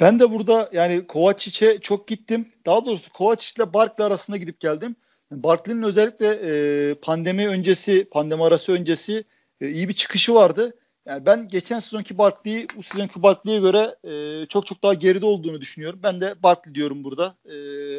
Ben 0.00 0.20
de 0.20 0.32
burada 0.32 0.70
yani 0.72 1.06
Kovacic'e 1.06 1.78
çok 1.78 2.08
gittim. 2.08 2.48
Daha 2.66 2.86
doğrusu 2.86 3.12
Kovacic 3.12 3.62
ile 3.62 3.72
Barkley 3.74 4.06
arasında 4.06 4.36
gidip 4.36 4.60
geldim. 4.60 4.96
Barkley'nin 5.30 5.82
özellikle 5.82 6.26
e, 6.26 6.94
pandemi 6.94 7.48
öncesi, 7.48 8.04
pandemi 8.04 8.44
arası 8.44 8.72
öncesi 8.72 9.24
e, 9.60 9.68
iyi 9.68 9.88
bir 9.88 9.94
çıkışı 9.94 10.34
vardı. 10.34 10.74
Yani 11.10 11.26
ben 11.26 11.48
geçen 11.48 11.78
sezonki 11.78 12.18
Barkley'i 12.18 12.66
bu 12.76 12.82
sezonki 12.82 13.22
Barkley'e 13.22 13.60
göre 13.60 13.96
e, 14.04 14.46
çok 14.46 14.66
çok 14.66 14.82
daha 14.82 14.94
geride 14.94 15.26
olduğunu 15.26 15.60
düşünüyorum. 15.60 16.00
Ben 16.02 16.20
de 16.20 16.42
Barkley 16.42 16.74
diyorum 16.74 17.04
burada. 17.04 17.34
E, 17.44 17.56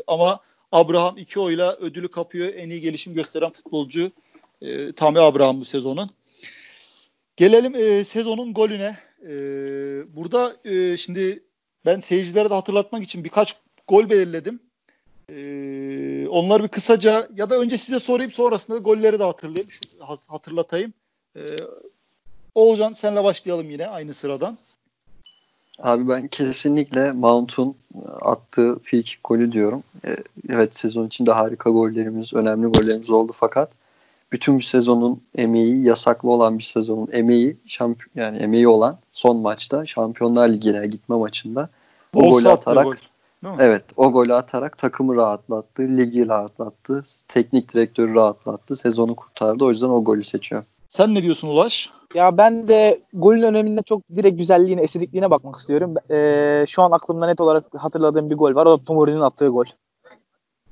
ama 0.07 0.39
Abraham 0.71 1.17
iki 1.17 1.39
oyla 1.39 1.75
ödülü 1.75 2.07
kapıyor. 2.07 2.53
En 2.53 2.69
iyi 2.69 2.81
gelişim 2.81 3.13
gösteren 3.13 3.51
futbolcu 3.51 4.11
e, 4.61 4.91
Tammy 4.91 5.19
Abraham 5.19 5.61
bu 5.61 5.65
sezonun. 5.65 6.09
Gelelim 7.35 7.75
e, 7.75 8.03
sezonun 8.03 8.53
golüne. 8.53 8.97
E, 9.23 9.33
burada 10.15 10.55
e, 10.65 10.97
şimdi 10.97 11.43
ben 11.85 11.99
seyircilere 11.99 12.49
de 12.49 12.53
hatırlatmak 12.53 13.03
için 13.03 13.23
birkaç 13.23 13.55
gol 13.87 14.09
belirledim. 14.09 14.59
Ee, 15.29 16.27
onları 16.29 16.63
bir 16.63 16.67
kısaca 16.67 17.27
ya 17.35 17.49
da 17.49 17.59
önce 17.59 17.77
size 17.77 17.99
sorayım 17.99 18.31
sonrasında 18.31 18.77
da 18.77 18.81
golleri 18.81 19.19
de 19.19 19.23
hatırlayayım. 19.23 19.69
Hatırlatayım. 20.27 20.93
Ee, 21.35 21.41
Oğuzhan 22.55 22.93
senle 22.93 23.23
başlayalım 23.23 23.69
yine 23.69 23.87
aynı 23.87 24.13
sıradan. 24.13 24.57
Abi 25.79 26.09
ben 26.09 26.27
kesinlikle 26.27 27.11
Mount'un 27.11 27.75
attığı 28.21 28.79
free 28.79 29.03
golü 29.23 29.51
diyorum. 29.51 29.83
Ee, 30.05 30.17
Evet 30.49 30.75
sezon 30.75 31.07
içinde 31.07 31.31
harika 31.31 31.69
gollerimiz, 31.69 32.33
önemli 32.33 32.67
gollerimiz 32.67 33.09
oldu 33.09 33.31
fakat 33.35 33.71
bütün 34.31 34.59
bir 34.59 34.63
sezonun 34.63 35.21
emeği, 35.35 35.83
yasaklı 35.83 36.29
olan 36.29 36.59
bir 36.59 36.63
sezonun 36.63 37.09
emeği, 37.11 37.57
şampiyon 37.67 38.25
yani 38.25 38.37
emeği 38.37 38.67
olan 38.67 38.97
son 39.13 39.37
maçta 39.37 39.85
Şampiyonlar 39.85 40.49
Ligi'ne 40.49 40.87
gitme 40.87 41.15
maçında 41.15 41.69
o 42.15 42.21
Bol 42.21 42.31
golü 42.31 42.49
atarak 42.49 42.85
gol, 42.85 42.95
evet 43.59 43.83
o 43.97 44.11
golü 44.11 44.33
atarak 44.33 44.77
takımı 44.77 45.15
rahatlattı, 45.15 45.83
ligi 45.83 46.27
rahatlattı, 46.27 47.03
teknik 47.27 47.73
direktörü 47.73 48.15
rahatlattı, 48.15 48.75
sezonu 48.75 49.15
kurtardı. 49.15 49.65
O 49.65 49.69
yüzden 49.69 49.89
o 49.89 50.03
golü 50.03 50.23
seçiyorum. 50.23 50.67
Sen 50.91 51.15
ne 51.15 51.23
diyorsun 51.23 51.47
Ulaş? 51.47 51.89
Ya 52.15 52.37
ben 52.37 52.67
de 52.67 53.01
golün 53.13 53.43
önemine 53.43 53.81
çok 53.83 54.01
direkt 54.15 54.37
güzelliğine, 54.37 54.81
estetikliğine 54.81 55.31
bakmak 55.31 55.55
istiyorum. 55.55 55.93
Ee, 56.11 56.65
şu 56.67 56.81
an 56.81 56.91
aklımda 56.91 57.25
net 57.25 57.41
olarak 57.41 57.65
hatırladığım 57.77 58.29
bir 58.29 58.35
gol 58.35 58.55
var. 58.55 58.65
O 58.65 58.79
da 58.79 58.83
Tomori'nin 58.83 59.21
attığı 59.21 59.47
gol. 59.47 59.65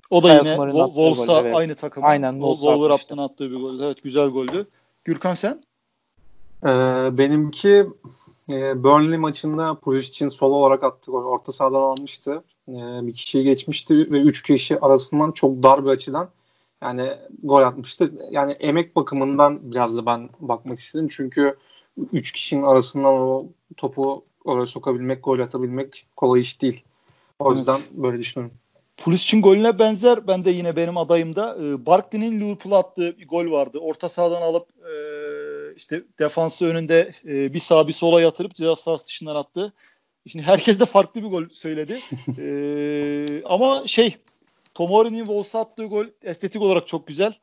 O 0.09 0.23
da 0.23 0.29
Hayat 0.29 0.45
yine 0.45 0.55
Wolves'a 0.55 1.33
gol, 1.33 1.45
evet. 1.45 1.55
aynı 1.55 1.75
takım. 1.75 2.05
Aynen, 2.05 2.31
Wolves'a 2.31 2.61
Wolverhampton 2.61 3.17
attığı 3.17 3.51
bir 3.51 3.55
gol. 3.55 3.79
Evet 3.79 4.03
güzel 4.03 4.29
goldü. 4.29 4.67
Gürkan 5.03 5.33
sen? 5.33 5.61
Ee, 6.63 6.67
benimki 7.17 7.87
e, 8.51 8.83
Burnley 8.83 9.17
maçında 9.17 9.79
Pulisic'in 9.79 10.29
sol 10.29 10.51
olarak 10.51 10.83
attığı 10.83 11.11
gol. 11.11 11.23
Orta 11.23 11.51
sahadan 11.51 11.81
almıştı. 11.81 12.43
Ee, 12.69 12.73
bir 13.07 13.13
kişiyi 13.13 13.43
geçmişti 13.43 14.11
ve 14.11 14.21
üç 14.21 14.43
kişi 14.43 14.79
arasından 14.79 15.31
çok 15.31 15.63
dar 15.63 15.85
bir 15.85 15.89
açıdan 15.89 16.29
yani 16.81 17.09
gol 17.43 17.61
atmıştı. 17.61 18.11
Yani 18.31 18.51
emek 18.51 18.95
bakımından 18.95 19.71
biraz 19.71 19.97
da 19.97 20.05
ben 20.05 20.29
bakmak 20.39 20.79
istedim. 20.79 21.07
Çünkü 21.11 21.55
üç 22.13 22.31
kişinin 22.31 22.63
arasından 22.63 23.13
o 23.13 23.47
topu 23.77 24.25
oraya 24.45 24.65
sokabilmek, 24.65 25.23
gol 25.23 25.39
atabilmek 25.39 26.07
kolay 26.15 26.41
iş 26.41 26.61
değil. 26.61 26.83
O 27.39 27.53
yüzden 27.53 27.81
böyle 27.91 28.17
düşünüyorum. 28.19 28.57
Pulisic'in 28.97 29.41
golüne 29.41 29.79
benzer. 29.79 30.27
Ben 30.27 30.45
de 30.45 30.51
yine 30.51 30.75
benim 30.75 30.97
adayımda. 30.97 31.57
E, 31.63 31.85
Barkley'nin 31.85 32.41
Liverpool'a 32.41 32.77
attığı 32.77 33.17
bir 33.17 33.27
gol 33.27 33.51
vardı. 33.51 33.79
Orta 33.79 34.09
sahadan 34.09 34.41
alıp 34.41 34.67
e, 34.69 34.93
işte 35.75 36.03
defansı 36.19 36.65
önünde 36.65 37.13
e, 37.25 37.53
bir 37.53 37.59
sağa 37.59 37.87
bir 37.87 37.93
sola 37.93 38.21
yatırıp 38.21 38.55
ceza 38.55 38.75
sahası 38.75 39.05
dışından 39.05 39.35
attı. 39.35 39.73
Şimdi 40.27 40.45
herkes 40.45 40.79
de 40.79 40.85
farklı 40.85 41.23
bir 41.23 41.27
gol 41.27 41.49
söyledi. 41.49 41.99
e, 42.39 43.43
ama 43.45 43.83
şey 43.85 44.17
Tomori'nin 44.79 45.19
Wolves'a 45.19 45.59
attığı 45.59 45.85
gol 45.85 46.05
estetik 46.23 46.61
olarak 46.61 46.87
çok 46.87 47.07
güzel. 47.07 47.33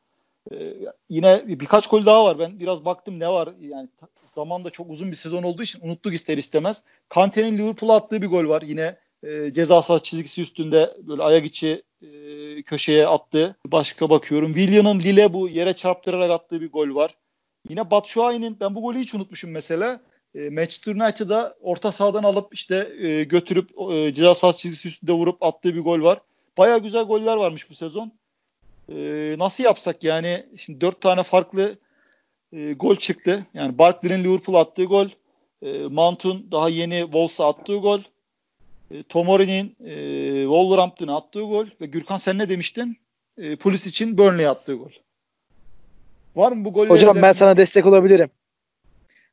E, 0.51 0.73
yine 1.09 1.43
birkaç 1.47 1.87
gol 1.87 2.05
daha 2.05 2.25
var. 2.25 2.39
Ben 2.39 2.59
biraz 2.59 2.85
baktım 2.85 3.19
ne 3.19 3.29
var. 3.29 3.49
Yani 3.59 3.89
zaman 4.35 4.65
da 4.65 4.69
çok 4.69 4.89
uzun 4.89 5.11
bir 5.11 5.15
sezon 5.15 5.43
olduğu 5.43 5.63
için 5.63 5.79
unuttuk 5.83 6.13
ister 6.13 6.37
istemez. 6.37 6.83
Kante'nin 7.09 7.57
Liverpool'a 7.57 7.95
attığı 7.95 8.21
bir 8.21 8.27
gol 8.27 8.49
var. 8.49 8.61
Yine 8.61 8.97
e, 9.23 9.53
ceza 9.53 9.81
sahası 9.81 10.03
çizgisi 10.03 10.41
üstünde 10.41 10.93
böyle 11.07 11.23
ayak 11.23 11.45
içi 11.45 11.83
e, 12.01 12.07
köşeye 12.61 13.07
attı. 13.07 13.55
Başka 13.65 14.09
bakıyorum. 14.09 14.53
William'ın 14.53 14.99
Lille 14.99 15.33
bu 15.33 15.49
yere 15.49 15.73
çarptırarak 15.73 16.31
attığı 16.31 16.61
bir 16.61 16.71
gol 16.71 16.95
var. 16.95 17.17
Yine 17.69 17.91
Batshuayi'nin 17.91 18.57
ben 18.59 18.75
bu 18.75 18.81
golü 18.81 18.97
hiç 18.97 19.15
unutmuşum 19.15 19.51
mesela. 19.51 20.01
E, 20.35 20.49
Manchester 20.49 20.95
United'a 20.95 21.55
orta 21.61 21.91
sahadan 21.91 22.23
alıp 22.23 22.53
işte 22.53 22.89
e, 23.01 23.23
götürüp 23.23 23.69
e, 23.91 24.13
ceza 24.13 24.35
sahası 24.35 24.59
çizgisi 24.59 24.87
üstünde 24.87 25.11
vurup 25.11 25.43
attığı 25.43 25.75
bir 25.75 25.81
gol 25.81 26.01
var. 26.01 26.21
Baya 26.57 26.77
güzel 26.77 27.03
goller 27.03 27.35
varmış 27.37 27.69
bu 27.69 27.75
sezon. 27.75 28.11
E, 28.91 28.95
nasıl 29.37 29.63
yapsak 29.63 30.03
yani 30.03 30.45
şimdi 30.57 30.81
dört 30.81 31.01
tane 31.01 31.23
farklı 31.23 31.75
e, 32.53 32.73
gol 32.73 32.95
çıktı. 32.95 33.45
Yani 33.53 33.77
Barkley'nin 33.77 34.23
Liverpool 34.23 34.55
attığı 34.55 34.83
gol, 34.83 35.07
e, 35.61 35.71
Mount'un 35.89 36.51
daha 36.51 36.69
yeni 36.69 36.99
Wolves'a 37.01 37.47
attığı 37.47 37.77
gol, 37.77 37.99
e, 38.91 39.03
Tomori'nin 39.03 39.75
e, 39.85 39.93
Wolverhampton'a 40.41 41.15
attığı 41.17 41.41
gol 41.41 41.65
ve 41.81 41.85
Gürkan 41.85 42.17
sen 42.17 42.37
ne 42.37 42.49
demiştin? 42.49 42.97
E, 43.37 43.55
Pulis 43.55 43.87
için 43.87 44.17
Burnley'e 44.17 44.49
attığı 44.49 44.75
gol. 44.75 44.91
Var 46.35 46.51
mı 46.51 46.65
bu 46.65 46.73
goller? 46.73 46.89
Hocam 46.89 47.17
ben 47.21 47.31
sana 47.31 47.57
destek 47.57 47.85
olabilirim. 47.85 48.29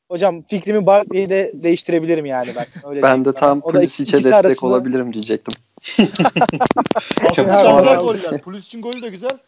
Hocam 0.08 0.42
fikrimi 0.42 0.86
Barkley'i 0.86 1.30
de 1.30 1.52
değiştirebilirim 1.54 2.26
yani 2.26 2.50
ben. 2.56 2.66
Öyle 2.90 3.02
Ben 3.02 3.24
de 3.24 3.32
tam 3.32 3.60
Pulisic'e 3.60 4.12
destek 4.16 4.32
arasında- 4.34 4.66
olabilirim 4.66 5.12
diyecektim. 5.12 5.54
Aslında 7.30 7.94
goller. 7.94 8.40
Pulisic'in 8.40 8.82
golü 8.82 9.02
de 9.02 9.08
güzel. 9.08 9.38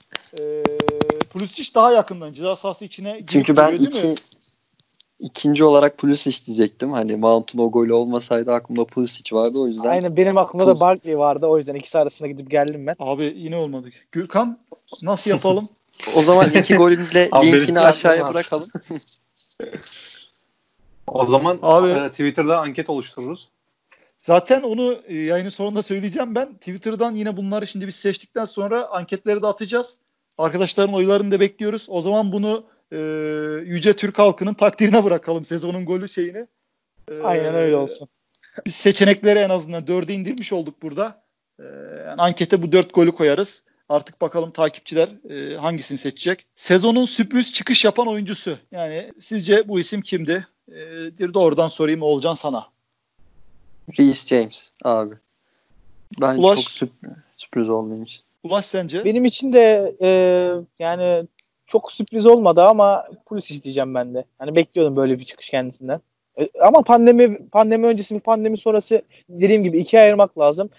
E, 0.41 0.63
Pulisic 1.31 1.75
daha 1.75 1.93
yakından 1.93 2.33
ceza 2.33 2.57
sahası 2.57 2.85
içine 2.85 3.13
girip 3.13 3.29
Çünkü 3.31 3.57
ben 3.57 3.77
giriyor, 3.77 3.93
değil 3.93 4.05
mi? 4.05 4.13
iki, 4.13 4.23
ikinci 5.21 5.65
olarak 5.65 5.99
Pulisic 5.99 6.47
diyecektim. 6.47 6.93
Hani 6.93 7.17
Mount'un 7.17 7.59
o 7.59 7.71
golü 7.71 7.93
olmasaydı 7.93 8.53
aklımda 8.53 8.85
Pulisic 8.85 9.37
vardı 9.37 9.61
o 9.61 9.67
yüzden. 9.67 9.91
Aynen 9.91 10.17
benim 10.17 10.39
aklımda 10.39 10.65
Pulis- 10.65 10.77
da 10.77 10.81
Barkley 10.81 11.19
vardı. 11.19 11.47
O 11.47 11.57
yüzden 11.59 11.75
ikisi 11.75 11.99
arasında 11.99 12.29
gidip 12.29 12.51
geldim 12.51 12.87
ben. 12.87 12.97
Abi 12.99 13.35
yine 13.37 13.57
olmadı. 13.57 13.89
Gürkan 14.13 14.59
nasıl 15.03 15.31
yapalım? 15.31 15.69
O 16.15 16.23
zaman 16.23 16.51
iki 16.51 16.77
golün 16.77 17.07
de 17.15 17.31
linkini 17.43 17.81
aşağıya 17.81 18.35
bırakalım. 18.35 18.69
O 21.07 21.27
zaman 21.27 21.59
Abi- 21.63 21.89
e, 21.89 22.11
Twitter'da 22.11 22.59
anket 22.59 22.91
oluştururuz. 22.91 23.49
Zaten 24.21 24.63
onu 24.63 24.97
e, 25.07 25.17
yayının 25.17 25.49
sonunda 25.49 25.83
söyleyeceğim 25.83 26.35
ben. 26.35 26.55
Twitter'dan 26.55 27.15
yine 27.15 27.37
bunları 27.37 27.67
şimdi 27.67 27.87
biz 27.87 27.95
seçtikten 27.95 28.45
sonra 28.45 28.87
anketleri 28.87 29.43
de 29.43 29.47
atacağız. 29.47 29.99
Arkadaşların 30.39 30.95
oylarını 30.95 31.31
da 31.31 31.41
bekliyoruz. 31.41 31.87
O 31.89 32.01
zaman 32.01 32.33
bunu 32.33 32.67
e, 32.93 32.99
Yüce 33.65 33.97
Türk 33.97 34.19
halkının 34.19 34.55
takdirine 34.55 35.05
bırakalım 35.05 35.45
sezonun 35.45 35.85
golü 35.85 36.09
şeyini. 36.09 36.47
Ee, 37.11 37.23
Aynen 37.23 37.55
öyle 37.55 37.77
olsun. 37.77 38.09
Biz 38.67 38.75
seçenekleri 38.75 39.39
en 39.39 39.51
azından 39.51 39.87
dörde 39.87 40.15
indirmiş 40.15 40.53
olduk 40.53 40.83
burada. 40.83 41.23
Ee, 41.61 41.65
yani 42.07 42.23
ankete 42.23 42.63
bu 42.63 42.73
dört 42.73 42.95
golü 42.95 43.13
koyarız. 43.13 43.65
Artık 43.89 44.21
bakalım 44.21 44.51
takipçiler 44.51 45.09
e, 45.31 45.57
hangisini 45.57 45.99
seçecek. 45.99 46.47
Sezonun 46.55 47.05
sürpriz 47.05 47.53
çıkış 47.53 47.85
yapan 47.85 48.09
oyuncusu. 48.09 48.59
Yani 48.71 49.13
sizce 49.21 49.69
bu 49.69 49.81
isim 49.81 50.01
kimdi? 50.01 50.47
Ee, 50.69 51.19
bir 51.19 51.35
doğrudan 51.35 51.69
sorayım 51.69 52.03
Olcan 52.03 52.35
sana. 52.35 52.67
Reece 53.99 54.37
James 54.37 54.69
abi. 54.85 55.15
Ben 56.21 56.37
Ulaş. 56.37 56.57
çok 56.61 56.71
sürp- 56.71 57.17
sürpriz 57.37 57.69
olmayayım 57.69 58.05
için. 58.05 58.21
Ulaş 58.43 58.65
sence? 58.65 59.05
Benim 59.05 59.25
için 59.25 59.53
de 59.53 59.97
e, 60.03 60.09
yani 60.79 61.27
çok 61.67 61.93
sürpriz 61.93 62.27
olmadı 62.27 62.63
ama 62.63 63.09
Pulisic 63.27 63.63
diyeceğim 63.63 63.95
ben 63.95 64.15
de. 64.15 64.25
Hani 64.39 64.57
bekliyordum 64.57 64.97
böyle 64.97 65.19
bir 65.19 65.25
çıkış 65.25 65.51
kendisinden. 65.51 66.01
E, 66.39 66.49
ama 66.63 66.83
pandemi 66.83 67.49
pandemi 67.49 67.87
öncesi 67.87 68.15
ve 68.15 68.19
pandemi 68.19 68.57
sonrası 68.57 69.03
dediğim 69.29 69.63
gibi 69.65 69.79
ikiye 69.79 70.03
ayırmak 70.03 70.39
lazım. 70.39 70.71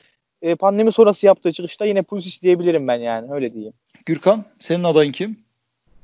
E, 0.42 0.56
pandemi 0.56 0.92
sonrası 0.92 1.26
yaptığı 1.26 1.52
çıkışta 1.52 1.86
yine 1.86 2.02
Pulisic 2.02 2.42
diyebilirim 2.42 2.88
ben 2.88 2.98
yani 3.00 3.34
öyle 3.34 3.54
diyeyim. 3.54 3.74
Gürkan 4.06 4.46
senin 4.60 4.84
adayın 4.84 5.12
kim? 5.12 5.47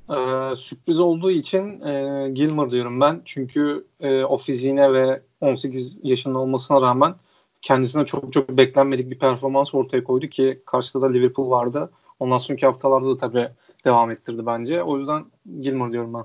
Ee, 0.09 0.55
sürpriz 0.55 0.99
olduğu 0.99 1.31
için 1.31 1.81
e, 1.81 2.29
Gilmer 2.33 2.71
diyorum 2.71 3.01
ben. 3.01 3.21
Çünkü 3.25 3.87
e, 3.99 4.23
o 4.23 4.37
fiziğine 4.37 4.93
ve 4.93 5.21
18 5.41 5.97
yaşında 6.03 6.39
olmasına 6.39 6.81
rağmen 6.81 7.15
kendisine 7.61 8.05
çok 8.05 8.33
çok 8.33 8.49
beklenmedik 8.49 9.11
bir 9.11 9.19
performans 9.19 9.75
ortaya 9.75 10.03
koydu 10.03 10.27
ki 10.27 10.61
karşıda 10.65 11.01
da 11.01 11.11
Liverpool 11.11 11.49
vardı. 11.49 11.91
Ondan 12.19 12.37
sonraki 12.37 12.65
haftalarda 12.65 13.09
da 13.09 13.17
tabii 13.17 13.49
devam 13.85 14.11
ettirdi 14.11 14.45
bence. 14.45 14.83
O 14.83 14.97
yüzden 14.97 15.25
Gilmer 15.61 15.91
diyorum 15.91 16.13
ben. 16.13 16.23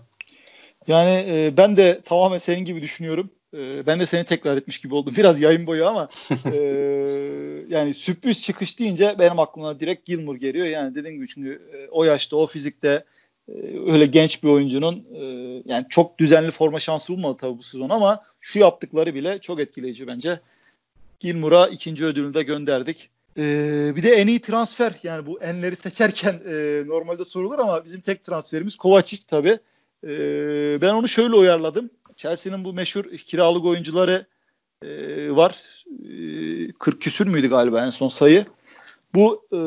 Yani 0.88 1.24
e, 1.28 1.56
ben 1.56 1.76
de 1.76 2.00
tamamen 2.04 2.38
senin 2.38 2.64
gibi 2.64 2.82
düşünüyorum. 2.82 3.30
E, 3.56 3.86
ben 3.86 4.00
de 4.00 4.06
seni 4.06 4.24
tekrar 4.24 4.56
etmiş 4.56 4.80
gibi 4.80 4.94
oldum. 4.94 5.14
Biraz 5.16 5.40
yayın 5.40 5.66
boyu 5.66 5.86
ama 5.86 6.08
e, 6.44 6.56
yani 7.68 7.94
sürpriz 7.94 8.42
çıkış 8.42 8.78
deyince 8.78 9.16
benim 9.18 9.38
aklıma 9.38 9.80
direkt 9.80 10.06
Gilmour 10.06 10.36
geliyor. 10.36 10.66
Yani 10.66 10.94
dediğim 10.94 11.16
gibi 11.16 11.28
çünkü 11.28 11.62
e, 11.72 11.88
o 11.90 12.04
yaşta 12.04 12.36
o 12.36 12.46
fizikte 12.46 13.04
öyle 13.86 14.06
genç 14.06 14.42
bir 14.42 14.48
oyuncunun 14.48 15.04
e, 15.14 15.22
yani 15.64 15.86
çok 15.88 16.18
düzenli 16.18 16.50
forma 16.50 16.80
şansı 16.80 17.12
bulmadı 17.12 17.36
tabii 17.40 17.58
bu 17.58 17.62
sezon 17.62 17.88
ama 17.88 18.22
şu 18.40 18.58
yaptıkları 18.58 19.14
bile 19.14 19.38
çok 19.38 19.60
etkileyici 19.60 20.06
bence. 20.06 20.40
Gilmour'a 21.20 21.68
ikinci 21.68 22.04
ödülünü 22.04 22.34
de 22.34 22.42
gönderdik. 22.42 23.10
Ee, 23.38 23.92
bir 23.96 24.02
de 24.02 24.10
en 24.10 24.26
iyi 24.26 24.40
transfer 24.40 24.92
yani 25.02 25.26
bu 25.26 25.42
enleri 25.42 25.76
seçerken 25.76 26.40
e, 26.46 26.82
normalde 26.86 27.24
sorulur 27.24 27.58
ama 27.58 27.84
bizim 27.84 28.00
tek 28.00 28.24
transferimiz 28.24 28.76
Kovacic 28.76 29.22
tabii. 29.26 29.58
Ee, 30.04 30.78
ben 30.80 30.94
onu 30.94 31.08
şöyle 31.08 31.34
uyarladım. 31.34 31.90
Chelsea'nin 32.16 32.64
bu 32.64 32.72
meşhur 32.72 33.04
kiralık 33.04 33.64
oyuncuları 33.64 34.26
e, 34.82 34.88
var. 35.36 35.84
E, 36.68 36.72
40 36.72 37.02
küsür 37.02 37.26
müydü 37.26 37.50
galiba 37.50 37.86
en 37.86 37.90
son 37.90 38.08
sayı. 38.08 38.46
Bu 39.14 39.46
e, 39.52 39.58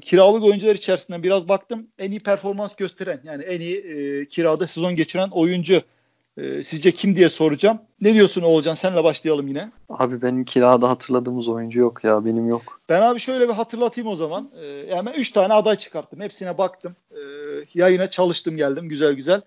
kiralık 0.00 0.44
oyuncular 0.44 0.74
içerisinden 0.74 1.22
biraz 1.22 1.48
baktım. 1.48 1.86
En 1.98 2.10
iyi 2.10 2.20
performans 2.20 2.74
gösteren 2.74 3.20
yani 3.24 3.42
en 3.42 3.60
iyi 3.60 3.76
e, 3.76 4.28
kirada 4.28 4.66
sezon 4.66 4.96
geçiren 4.96 5.28
oyuncu 5.28 5.82
e, 6.36 6.62
sizce 6.62 6.92
kim 6.92 7.16
diye 7.16 7.28
soracağım. 7.28 7.78
Ne 8.00 8.14
diyorsun 8.14 8.42
Oğulcan? 8.42 8.74
Senle 8.74 9.04
başlayalım 9.04 9.48
yine. 9.48 9.70
Abi 9.88 10.22
benim 10.22 10.44
kirada 10.44 10.88
hatırladığımız 10.88 11.48
oyuncu 11.48 11.80
yok 11.80 12.04
ya. 12.04 12.24
Benim 12.24 12.48
yok. 12.48 12.80
Ben 12.88 13.02
abi 13.02 13.20
şöyle 13.20 13.48
bir 13.48 13.54
hatırlatayım 13.54 14.10
o 14.10 14.16
zaman. 14.16 14.50
Ee, 14.60 14.66
yani 14.66 15.06
ben 15.06 15.12
3 15.12 15.30
tane 15.30 15.54
aday 15.54 15.76
çıkarttım. 15.76 16.20
Hepsine 16.20 16.58
baktım. 16.58 16.96
Ee, 17.10 17.16
yayına 17.74 18.10
çalıştım 18.10 18.56
geldim 18.56 18.88
güzel 18.88 19.12
güzel. 19.12 19.40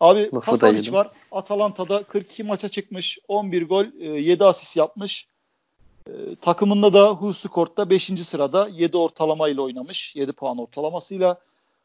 Abi 0.00 0.30
Pasalic 0.30 0.92
var. 0.92 1.10
Atalanta'da 1.32 2.02
42 2.02 2.44
maça 2.44 2.68
çıkmış. 2.68 3.18
11 3.28 3.68
gol, 3.68 3.84
e, 4.00 4.08
7 4.08 4.44
asist 4.44 4.76
yapmış. 4.76 5.26
Ee, 6.10 6.36
takımında 6.36 6.92
da 6.92 7.08
Husukort'ta 7.10 7.90
5. 7.90 8.24
sırada 8.24 8.68
7 8.68 8.96
ortalamayla 8.96 9.62
oynamış. 9.62 10.16
7 10.16 10.32
puan 10.32 10.58
ortalamasıyla. 10.58 11.40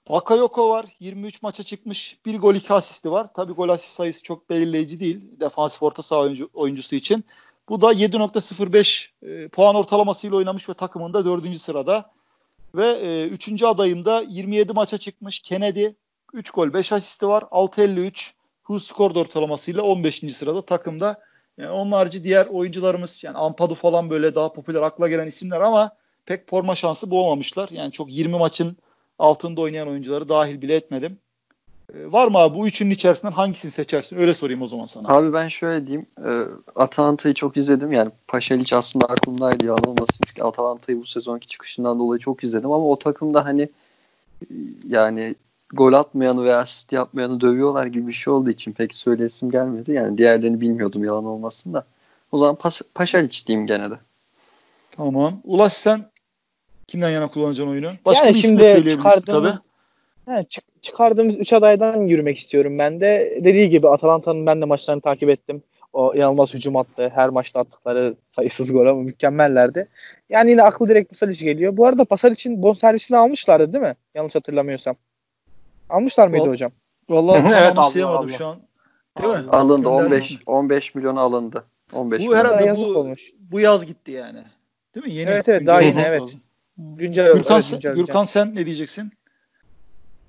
Bakayoko 0.10 0.69
var. 0.69 0.86
23 0.99 1.41
maça 1.41 1.63
çıkmış. 1.63 2.17
1 2.25 2.39
gol 2.39 2.55
2 2.55 2.73
asisti 2.73 3.12
var. 3.12 3.34
Tabii 3.34 3.53
gol 3.53 3.69
asist 3.69 3.95
sayısı 3.95 4.23
çok 4.23 4.49
belirleyici 4.49 4.99
değil. 4.99 5.21
Defansif 5.39 5.84
orta 5.84 6.01
saha 6.01 6.19
oyuncu, 6.19 6.49
oyuncusu 6.53 6.95
için. 6.95 7.23
Bu 7.69 7.82
da 7.82 7.93
7.05 7.93 9.10
e, 9.21 9.47
puan 9.47 9.75
ortalamasıyla 9.75 10.38
oynamış 10.38 10.69
ve 10.69 10.73
takımında 10.73 11.25
4. 11.25 11.58
sırada. 11.58 12.12
Ve 12.75 12.88
e, 12.91 13.27
3. 13.27 13.63
adayım 13.63 14.05
da 14.05 14.21
27 14.21 14.73
maça 14.73 14.97
çıkmış 14.97 15.39
Kennedy. 15.39 15.88
3 16.34 16.49
gol 16.49 16.73
5 16.73 16.91
asisti 16.91 17.27
var. 17.27 17.41
6.53 17.41 18.32
Hull 18.63 18.79
skor 18.79 19.15
ortalamasıyla 19.15 19.82
15. 19.84 20.36
sırada 20.36 20.62
takımda. 20.62 21.29
Yani 21.60 21.72
onun 21.72 22.12
diğer 22.12 22.48
oyuncularımız 22.48 23.24
yani 23.24 23.38
Ampadu 23.38 23.76
falan 23.76 24.10
böyle 24.10 24.36
daha 24.36 24.54
popüler 24.54 24.82
akla 24.82 25.08
gelen 25.08 25.28
isimler 25.28 25.62
ama 25.62 25.91
pek 26.26 26.50
forma 26.50 26.76
şansı 26.76 27.12
bulamamışlar. 27.12 27.69
Yani 27.69 27.91
çok 27.91 28.12
20 28.12 28.38
maçın 28.38 28.78
altında 29.19 29.62
oynayan 29.62 29.88
oyuncuları 29.88 30.30
dahil 30.30 30.62
bile 30.62 30.76
etmedim. 30.76 31.17
E, 31.93 32.12
var 32.12 32.28
mı 32.28 32.38
abi 32.38 32.58
bu 32.58 32.67
üçünün 32.67 32.91
içerisinden 32.91 33.32
hangisini 33.32 33.72
seçersin? 33.72 34.17
Öyle 34.17 34.34
sorayım 34.34 34.62
o 34.62 34.67
zaman 34.67 34.86
sana. 34.86 35.08
Abi 35.08 35.34
ben 35.34 35.48
şöyle 35.48 35.88
diyeyim. 35.88 36.06
E, 36.26 36.32
Atalanta'yı 36.76 37.34
çok 37.34 37.58
izledim. 37.58 37.91
Yani 37.91 38.12
Paşalic 38.28 38.76
aslında 38.76 39.06
aklımdaydı 39.06 39.65
yalan 39.65 39.84
olmasın 39.84 40.24
ki 40.36 40.43
Atalanta'yı 40.43 41.02
bu 41.02 41.06
sezonki 41.06 41.48
çıkışından 41.48 42.00
dolayı 42.00 42.19
çok 42.19 42.43
izledim 42.43 42.72
ama 42.72 42.88
o 42.88 43.00
takımda 43.00 43.45
hani 43.45 43.69
e, 44.41 44.45
yani 44.88 45.36
gol 45.73 45.93
atmayanı 45.93 46.43
veya 46.43 46.58
asist 46.58 46.91
yapmayanı 46.91 47.41
dövüyorlar 47.41 47.86
gibi 47.86 48.08
bir 48.08 48.13
şey 48.13 48.34
olduğu 48.34 48.49
için 48.49 48.71
pek 48.71 48.93
söylesim 48.93 49.51
gelmedi. 49.51 49.91
Yani 49.91 50.17
diğerlerini 50.17 50.62
bilmiyordum 50.62 51.03
yalan 51.03 51.25
olmasın 51.25 51.73
da. 51.73 51.86
O 52.32 52.38
zaman 52.38 52.55
Pas 52.55 52.82
Paşalic 52.95 53.47
diyeyim 53.47 53.67
gene 53.67 53.91
de. 53.91 53.95
Tamam. 54.91 55.41
Ulaş 55.43 55.73
sen 55.73 56.05
kimden 56.88 57.10
yana 57.10 57.27
kullanacaksın 57.27 57.71
oyunu? 57.71 57.91
Başka 58.05 58.25
yani 58.25 58.34
bir 58.34 58.39
isim 58.39 58.58
de 58.58 58.63
şimdi 58.63 58.75
söyleyebilirsin 58.75 59.10
tabii. 59.10 59.19
çıkardığımız, 59.19 59.62
he, 60.25 60.43
çık- 60.49 60.82
çıkardığımız 60.82 61.36
3 61.38 61.53
adaydan 61.53 62.01
yürümek 62.01 62.38
istiyorum 62.38 62.79
ben 62.79 63.01
de. 63.01 63.39
Dediği 63.43 63.69
gibi 63.69 63.89
Atalanta'nın 63.89 64.45
ben 64.45 64.62
de 64.62 64.65
maçlarını 64.65 65.01
takip 65.01 65.29
ettim. 65.29 65.63
O 65.93 66.15
inanılmaz 66.15 66.53
hücum 66.53 66.75
attı. 66.75 67.12
Her 67.15 67.29
maçta 67.29 67.60
attıkları 67.60 68.15
sayısız 68.27 68.71
gol 68.71 68.86
ama 68.86 69.01
mükemmellerdi. 69.01 69.88
Yani 70.29 70.51
yine 70.51 70.63
aklı 70.63 70.89
direkt 70.89 71.10
Pasalic 71.10 71.45
geliyor. 71.45 71.77
Bu 71.77 71.86
arada 71.86 72.05
Pasalic'in 72.05 72.63
bonservisini 72.63 73.17
almışlardı 73.17 73.73
değil 73.73 73.84
mi? 73.84 73.95
Yanlış 74.15 74.36
hatırlamıyorsam. 74.36 74.95
Almışlar 75.89 76.28
mıydı 76.28 76.43
Ol- 76.43 76.49
hocam? 76.49 76.71
Vallahi 77.10 77.41
tam 77.41 77.54
Evet, 77.54 77.78
anımsayamadım 77.78 78.30
şu 78.30 78.47
an. 78.47 78.58
Değil 79.21 79.30
mi? 79.30 79.49
Alındı 79.52 79.89
Göndermiş 79.89 80.32
15 80.32 80.32
mi? 80.32 80.38
15 80.45 80.95
milyona 80.95 81.21
alındı. 81.21 81.63
15 81.93 82.19
Bu 82.19 82.23
milyon. 82.23 82.38
herhalde 82.39 82.75
bu, 82.75 82.86
olmuş. 82.99 83.32
bu 83.39 83.60
yaz 83.60 83.86
gitti 83.86 84.12
yani. 84.12 84.39
Değil 84.95 85.06
mi? 85.06 85.13
Yeni 85.13 85.30
Evet, 85.30 85.49
evet, 85.49 85.60
güncel 85.60 85.73
daha 85.73 85.82
yeni, 85.82 86.02
evet. 86.02 86.21
lazım. 86.21 86.39
Güncel, 86.78 87.32
Gürkan, 87.32 87.54
evet, 87.54 87.63
sen, 87.63 87.80
güncel, 87.80 87.93
Gürkan 87.93 88.23
sen 88.23 88.56
ne 88.56 88.65
diyeceksin? 88.65 89.12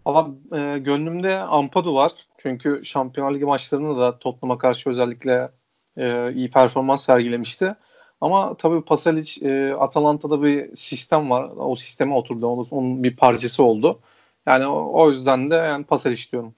Ama 0.04 0.30
e, 0.52 0.78
gönlümde 0.78 1.38
Ampadu 1.38 1.94
var. 1.94 2.12
Çünkü 2.38 2.80
Şampiyonlar 2.84 3.34
Ligi 3.34 3.44
maçlarında 3.44 4.00
da 4.00 4.18
Tottenham'a 4.18 4.58
karşı 4.58 4.90
özellikle 4.90 5.50
e, 5.96 6.32
iyi 6.32 6.50
performans 6.50 7.04
sergilemişti. 7.04 7.74
Ama 8.20 8.54
tabii 8.56 8.84
Pasalic 8.84 9.46
e, 9.48 9.72
Atalanta'da 9.74 10.42
bir 10.42 10.76
sistem 10.76 11.30
var. 11.30 11.50
O 11.56 11.74
sisteme 11.74 12.14
oturdu. 12.14 12.46
Onun, 12.46 12.66
onun 12.70 13.04
bir 13.04 13.16
parçası 13.16 13.62
oldu. 13.62 14.00
Yani 14.46 14.66
o, 14.66 15.02
o 15.02 15.10
yüzden 15.10 15.50
de 15.50 15.54
yani 15.54 15.84
Pasalic 15.84 16.32
diyorum. 16.32 16.54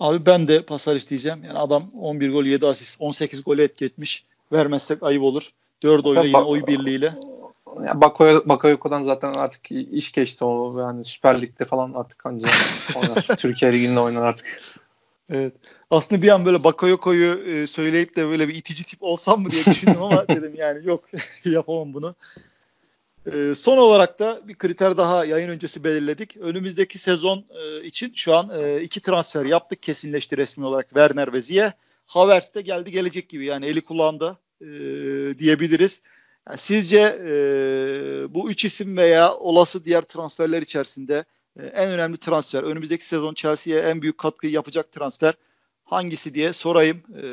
Abi 0.00 0.26
ben 0.26 0.48
de 0.48 0.62
Pasalic 0.62 1.08
diyeceğim. 1.08 1.44
Yani 1.44 1.58
adam 1.58 1.90
11 2.00 2.32
gol 2.32 2.44
7 2.44 2.66
asist 2.66 2.96
18 3.00 3.44
golü 3.44 3.62
etki 3.62 3.84
etmiş. 3.84 4.24
Vermezsek 4.52 5.02
ayıp 5.02 5.22
olur. 5.22 5.50
4 5.82 6.06
oyla 6.06 6.24
yine 6.24 6.38
oy 6.38 6.66
birliğiyle. 6.66 7.10
Ya 7.86 8.00
Bakoy, 8.00 8.42
Bakoyoko'dan 8.44 9.02
zaten 9.02 9.32
artık 9.32 9.72
iş 9.72 10.12
geçti 10.12 10.44
o 10.44 10.80
yani 10.80 11.04
Süper 11.04 11.42
Lig'de 11.42 11.64
falan 11.64 11.92
artık 11.92 12.26
anca 12.26 12.48
oynar. 12.96 13.36
Türkiye 13.36 13.72
Ligi'nde 13.72 14.00
oynar 14.00 14.22
artık. 14.22 14.62
Evet. 15.30 15.52
Aslında 15.90 16.22
bir 16.22 16.28
an 16.28 16.46
böyle 16.46 16.64
Bakayoko'yu 16.64 17.40
e, 17.46 17.66
söyleyip 17.66 18.16
de 18.16 18.28
böyle 18.28 18.48
bir 18.48 18.54
itici 18.54 18.84
tip 18.84 19.02
olsam 19.02 19.42
mı 19.42 19.50
diye 19.50 19.64
düşündüm 19.64 20.02
ama 20.02 20.28
dedim 20.28 20.54
yani 20.56 20.86
yok 20.86 21.04
yapamam 21.44 21.94
bunu. 21.94 22.14
E, 23.32 23.54
son 23.54 23.78
olarak 23.78 24.18
da 24.18 24.40
bir 24.48 24.54
kriter 24.54 24.96
daha 24.96 25.24
yayın 25.24 25.48
öncesi 25.48 25.84
belirledik. 25.84 26.36
Önümüzdeki 26.36 26.98
sezon 26.98 27.44
e, 27.50 27.84
için 27.84 28.12
şu 28.14 28.34
an 28.34 28.50
e, 28.60 28.82
iki 28.82 29.00
transfer 29.00 29.44
yaptık. 29.44 29.82
Kesinleşti 29.82 30.36
resmi 30.36 30.64
olarak 30.64 30.88
Werner 30.88 31.32
ve 31.32 31.40
Ziye. 31.42 31.72
Havertz 32.06 32.54
de 32.54 32.62
geldi 32.62 32.90
gelecek 32.90 33.28
gibi 33.28 33.44
yani 33.44 33.66
eli 33.66 33.80
kulağında 33.80 34.38
e, 34.60 34.66
diyebiliriz. 35.38 36.00
Yani 36.48 36.58
sizce 36.58 37.18
bu 38.30 38.50
üç 38.50 38.64
isim 38.64 38.96
veya 38.96 39.34
olası 39.34 39.84
diğer 39.84 40.02
transferler 40.02 40.62
içerisinde 40.62 41.24
en 41.58 41.90
önemli 41.90 42.16
transfer, 42.18 42.62
önümüzdeki 42.62 43.06
sezon 43.06 43.34
Chelsea'ye 43.34 43.80
en 43.80 44.02
büyük 44.02 44.18
katkıyı 44.18 44.52
yapacak 44.52 44.92
transfer 44.92 45.34
hangisi 45.84 46.34
diye 46.34 46.52
sorayım. 46.52 47.02
E, 47.22 47.26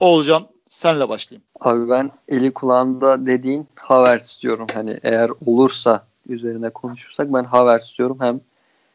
Oğulcan 0.00 0.48
senle 0.66 1.08
başlayayım. 1.08 1.42
Abi 1.60 1.88
ben 1.90 2.10
eli 2.28 2.54
kulağında 2.54 3.26
dediğin 3.26 3.66
Havertz 3.74 4.42
diyorum. 4.42 4.66
Hani 4.74 4.98
eğer 5.02 5.30
olursa 5.46 6.06
üzerine 6.28 6.70
konuşursak 6.70 7.32
ben 7.32 7.44
Havertz 7.44 7.98
diyorum. 7.98 8.18
Hem 8.20 8.40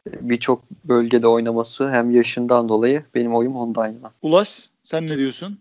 birçok 0.07 0.61
bölgede 0.83 1.27
oynaması 1.27 1.89
hem 1.91 2.11
yaşından 2.11 2.69
dolayı 2.69 3.03
benim 3.15 3.35
oyum 3.35 3.55
ondan 3.55 3.87
yana. 3.87 4.11
Ulaş 4.21 4.69
sen 4.83 5.07
ne 5.07 5.17
diyorsun? 5.17 5.59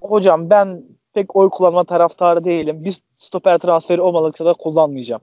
Hocam 0.00 0.50
ben 0.50 0.82
pek 1.14 1.36
oy 1.36 1.50
kullanma 1.50 1.84
taraftarı 1.84 2.44
değilim. 2.44 2.84
Bir 2.84 2.96
stoper 3.16 3.58
transferi 3.58 4.00
olmadıkça 4.00 4.44
da 4.44 4.52
kullanmayacağım. 4.54 5.22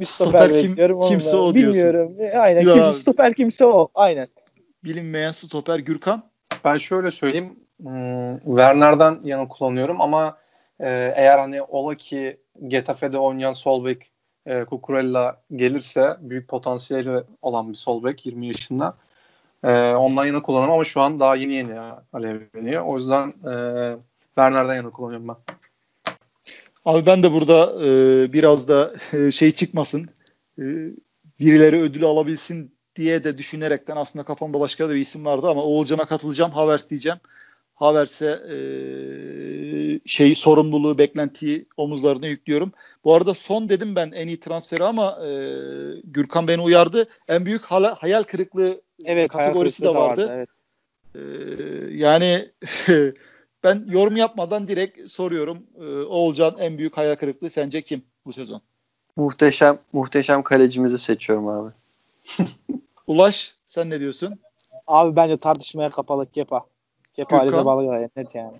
Bir 0.00 0.04
stoper, 0.06 0.30
Stoper 0.30 0.60
kim- 0.60 0.70
bekliyorum. 0.70 1.00
kimse 1.08 1.36
o 1.36 1.54
diyorsun. 1.54 1.82
Bilmiyorum. 1.84 2.16
Aynen. 2.40 2.60
Ya 2.62 2.74
Kimse, 2.74 2.92
stoper 2.92 3.34
kimse 3.34 3.64
o. 3.66 3.88
Aynen. 3.94 4.28
Bilinmeyen 4.84 5.32
stoper 5.32 5.78
Gürkan. 5.78 6.22
Ben 6.64 6.76
şöyle 6.76 7.10
söyleyeyim. 7.10 7.56
Hmm, 7.82 8.38
Werner'den 8.38 9.20
yana 9.24 9.48
kullanıyorum 9.48 10.00
ama 10.00 10.38
e, 10.80 10.88
eğer 11.16 11.38
hani 11.38 11.62
ola 11.62 11.94
ki 11.94 12.40
Getafe'de 12.68 13.18
oynayan 13.18 13.52
sol 13.52 13.84
bek 13.84 14.12
e, 14.46 14.64
Cucurella 14.70 15.40
gelirse 15.56 16.16
büyük 16.20 16.48
potansiyeli 16.48 17.22
olan 17.42 17.68
bir 17.68 17.74
sol 17.74 18.04
bek 18.04 18.26
20 18.26 18.46
yaşında. 18.46 18.96
E, 19.64 19.94
ondan 19.94 20.26
yana 20.26 20.42
kullanırım 20.42 20.72
ama 20.72 20.84
şu 20.84 21.00
an 21.00 21.20
daha 21.20 21.36
yeni 21.36 21.54
yeni 21.54 21.80
alevleniyor. 22.12 22.84
O 22.86 22.94
yüzden 22.94 23.28
e, 23.28 23.52
Werner'den 24.24 24.74
yana 24.74 24.90
kullanıyorum 24.90 25.28
ben. 25.28 25.36
Abi 26.84 27.06
ben 27.06 27.22
de 27.22 27.32
burada 27.32 27.86
e, 27.86 28.32
biraz 28.32 28.68
da 28.68 28.92
e, 29.12 29.30
şey 29.30 29.52
çıkmasın. 29.52 30.08
E, 30.58 30.62
birileri 31.40 31.80
ödülü 31.80 32.06
alabilsin 32.06 32.74
diye 32.96 33.24
de 33.24 33.38
düşünerekten 33.38 33.96
aslında 33.96 34.24
kafamda 34.24 34.60
başka 34.60 34.88
da 34.88 34.94
bir 34.94 35.00
isim 35.00 35.24
vardı 35.24 35.48
ama 35.50 35.62
Oğulcan'a 35.62 36.04
katılacağım. 36.04 36.50
Havertz 36.50 36.90
diyeceğim. 36.90 37.18
Havertz'e 37.84 38.26
e, 38.26 38.58
şey 40.06 40.34
sorumluluğu, 40.34 40.98
beklentiyi 40.98 41.66
omuzlarına 41.76 42.26
yüklüyorum. 42.26 42.72
Bu 43.04 43.14
arada 43.14 43.34
son 43.34 43.68
dedim 43.68 43.96
ben 43.96 44.10
en 44.10 44.28
iyi 44.28 44.40
transferi 44.40 44.84
ama 44.84 45.26
e, 45.26 45.30
Gürkan 46.04 46.48
beni 46.48 46.60
uyardı. 46.60 47.08
En 47.28 47.46
büyük 47.46 47.64
hala, 47.64 47.94
hayal 47.94 48.22
kırıklığı 48.22 48.80
Evet. 49.04 49.30
kategorisi 49.30 49.82
de 49.82 49.88
hayal 49.88 50.00
vardı. 50.00 50.26
kırıklığı 50.26 50.40
da 50.40 50.54
Ee, 51.14 51.20
yani 51.90 52.50
ben 53.64 53.84
yorum 53.88 54.16
yapmadan 54.16 54.68
direkt 54.68 55.10
soruyorum. 55.10 55.58
Ee, 55.80 55.84
Oğulcan 55.84 56.56
en 56.58 56.78
büyük 56.78 56.96
hayal 56.96 57.14
kırıklığı 57.14 57.50
sence 57.50 57.82
kim 57.82 58.02
bu 58.26 58.32
sezon? 58.32 58.60
Muhteşem 59.16 59.78
muhteşem 59.92 60.42
kalecimizi 60.42 60.98
seçiyorum 60.98 61.48
abi. 61.48 61.72
Ulaş 63.06 63.54
sen 63.66 63.90
ne 63.90 64.00
diyorsun? 64.00 64.40
Abi 64.86 65.16
bence 65.16 65.36
tartışmaya 65.36 65.90
kapalı 65.90 66.30
Kepa. 66.30 66.73
Kepa 67.14 67.36
Gürkan? 67.36 67.56
Alize 67.56 67.64
Balgay 67.66 68.08
net 68.16 68.34
yani. 68.34 68.56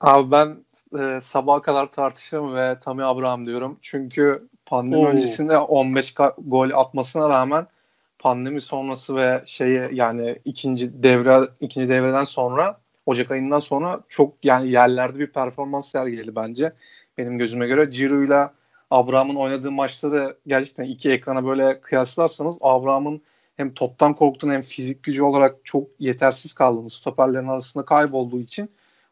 Abi 0.00 0.30
ben 0.30 0.56
e, 0.98 1.20
sabaha 1.20 1.62
kadar 1.62 1.92
tartışırım 1.92 2.54
ve 2.54 2.78
Tammy 2.80 3.04
Abraham 3.04 3.46
diyorum. 3.46 3.78
Çünkü 3.82 4.48
pandemi 4.66 5.02
Oo. 5.02 5.08
öncesinde 5.08 5.58
15 5.58 6.12
ka- 6.12 6.34
gol 6.50 6.70
atmasına 6.70 7.28
rağmen 7.28 7.66
pandemi 8.18 8.60
sonrası 8.60 9.16
ve 9.16 9.42
şeyi 9.46 9.88
yani 9.92 10.38
ikinci 10.44 11.02
devre 11.02 11.48
ikinci 11.60 11.88
devreden 11.88 12.24
sonra 12.24 12.78
Ocak 13.06 13.30
ayından 13.30 13.60
sonra 13.60 14.00
çok 14.08 14.44
yani 14.44 14.70
yerlerde 14.70 15.18
bir 15.18 15.26
performans 15.26 15.90
sergiledi 15.90 16.36
bence. 16.36 16.72
Benim 17.18 17.38
gözüme 17.38 17.66
göre 17.66 17.90
Ciro'yla 17.90 18.52
Abraham'ın 18.90 19.36
oynadığı 19.36 19.72
maçları 19.72 20.36
gerçekten 20.46 20.84
iki 20.84 21.10
ekrana 21.12 21.44
böyle 21.46 21.80
kıyaslarsanız 21.80 22.58
Abraham'ın 22.60 23.22
hem 23.56 23.74
toptan 23.74 24.14
korktuğunu 24.14 24.52
hem 24.52 24.62
fizik 24.62 25.02
gücü 25.02 25.22
olarak 25.22 25.56
çok 25.64 25.88
yetersiz 25.98 26.52
kaldığını 26.52 26.90
stoperlerin 26.90 27.48
arasında 27.48 27.84
kaybolduğu 27.84 28.40
için 28.40 28.70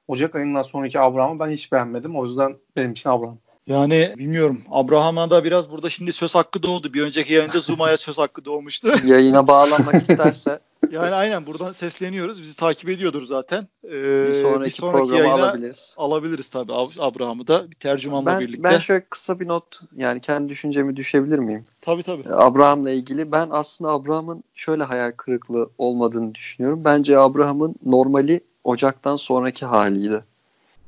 Ocak 0.09 0.35
ayından 0.35 0.63
sonraki 0.63 1.01
Abraham'ı 1.01 1.41
ben 1.41 1.51
hiç 1.51 1.73
beğenmedim. 1.73 2.17
O 2.17 2.25
yüzden 2.25 2.57
benim 2.77 2.93
için 2.93 3.11
Abraham. 3.11 3.39
Yani 3.71 4.15
bilmiyorum. 4.19 4.61
Abraham'a 4.71 5.31
da 5.31 5.45
biraz 5.45 5.73
burada 5.73 5.91
şimdi 5.91 6.13
söz 6.13 6.35
hakkı 6.35 6.63
doğdu. 6.63 6.95
Bir 6.95 7.03
önceki 7.03 7.33
yayında 7.33 7.61
Zuma'ya 7.61 7.97
söz 7.97 8.19
hakkı 8.19 8.45
doğmuştu. 8.45 8.93
Yayına 9.07 9.47
bağlanmak 9.47 10.03
isterse 10.09 10.61
Yani 10.91 11.15
aynen 11.15 11.47
buradan 11.47 11.73
sesleniyoruz. 11.73 12.43
Bizi 12.43 12.57
takip 12.57 12.89
ediyordur 12.89 13.23
zaten. 13.23 13.69
Ee, 13.85 13.91
bir 14.29 14.35
sonraki, 14.43 14.81
programı 14.81 15.17
yayına 15.19 15.35
alabiliriz. 15.35 15.95
alabiliriz 15.97 16.49
tabii 16.49 16.73
Ab- 16.73 17.03
Abraham'ı 17.03 17.47
da 17.47 17.71
bir 17.71 17.77
tercümanla 17.77 18.31
Ben, 18.31 18.41
birlikte. 18.41 18.63
ben 18.63 18.79
şöyle 18.79 19.05
kısa 19.11 19.41
bir 19.41 19.49
not 19.49 19.81
yani 19.97 20.21
kendi 20.21 20.49
düşüncemi 20.49 20.97
düşebilir 20.97 21.39
miyim? 21.39 21.65
Tabii 21.81 22.03
tabii. 22.03 22.35
Abraham'la 22.35 22.91
ilgili 22.91 23.33
ben 23.33 23.49
aslında 23.51 23.91
Abraham'ın 23.91 24.45
şöyle 24.55 24.85
hayal 24.85 25.13
kırıklığı 25.17 25.71
olmadığını 25.79 26.35
düşünüyorum. 26.35 26.81
Bence 26.85 27.19
Abraham'ın 27.19 27.75
normali 27.87 28.41
Ocak'tan 28.65 29.17
sonraki 29.17 29.67
haliydi. 29.67 30.25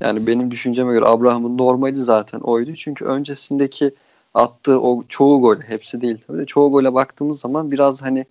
Yani 0.02 0.26
benim 0.26 0.50
düşünceme 0.50 0.92
göre 0.92 1.04
Abraham'ın 1.06 1.58
normali 1.58 2.02
zaten 2.02 2.40
oydu. 2.40 2.74
Çünkü 2.76 3.04
öncesindeki 3.04 3.90
attığı 4.34 4.80
o 4.80 5.02
çoğu 5.08 5.40
gol, 5.40 5.56
hepsi 5.56 6.00
değil 6.00 6.18
tabii 6.26 6.38
de 6.38 6.46
çoğu 6.46 6.72
gole 6.72 6.94
baktığımız 6.94 7.40
zaman 7.40 7.70
biraz 7.70 8.02
hani 8.02 8.26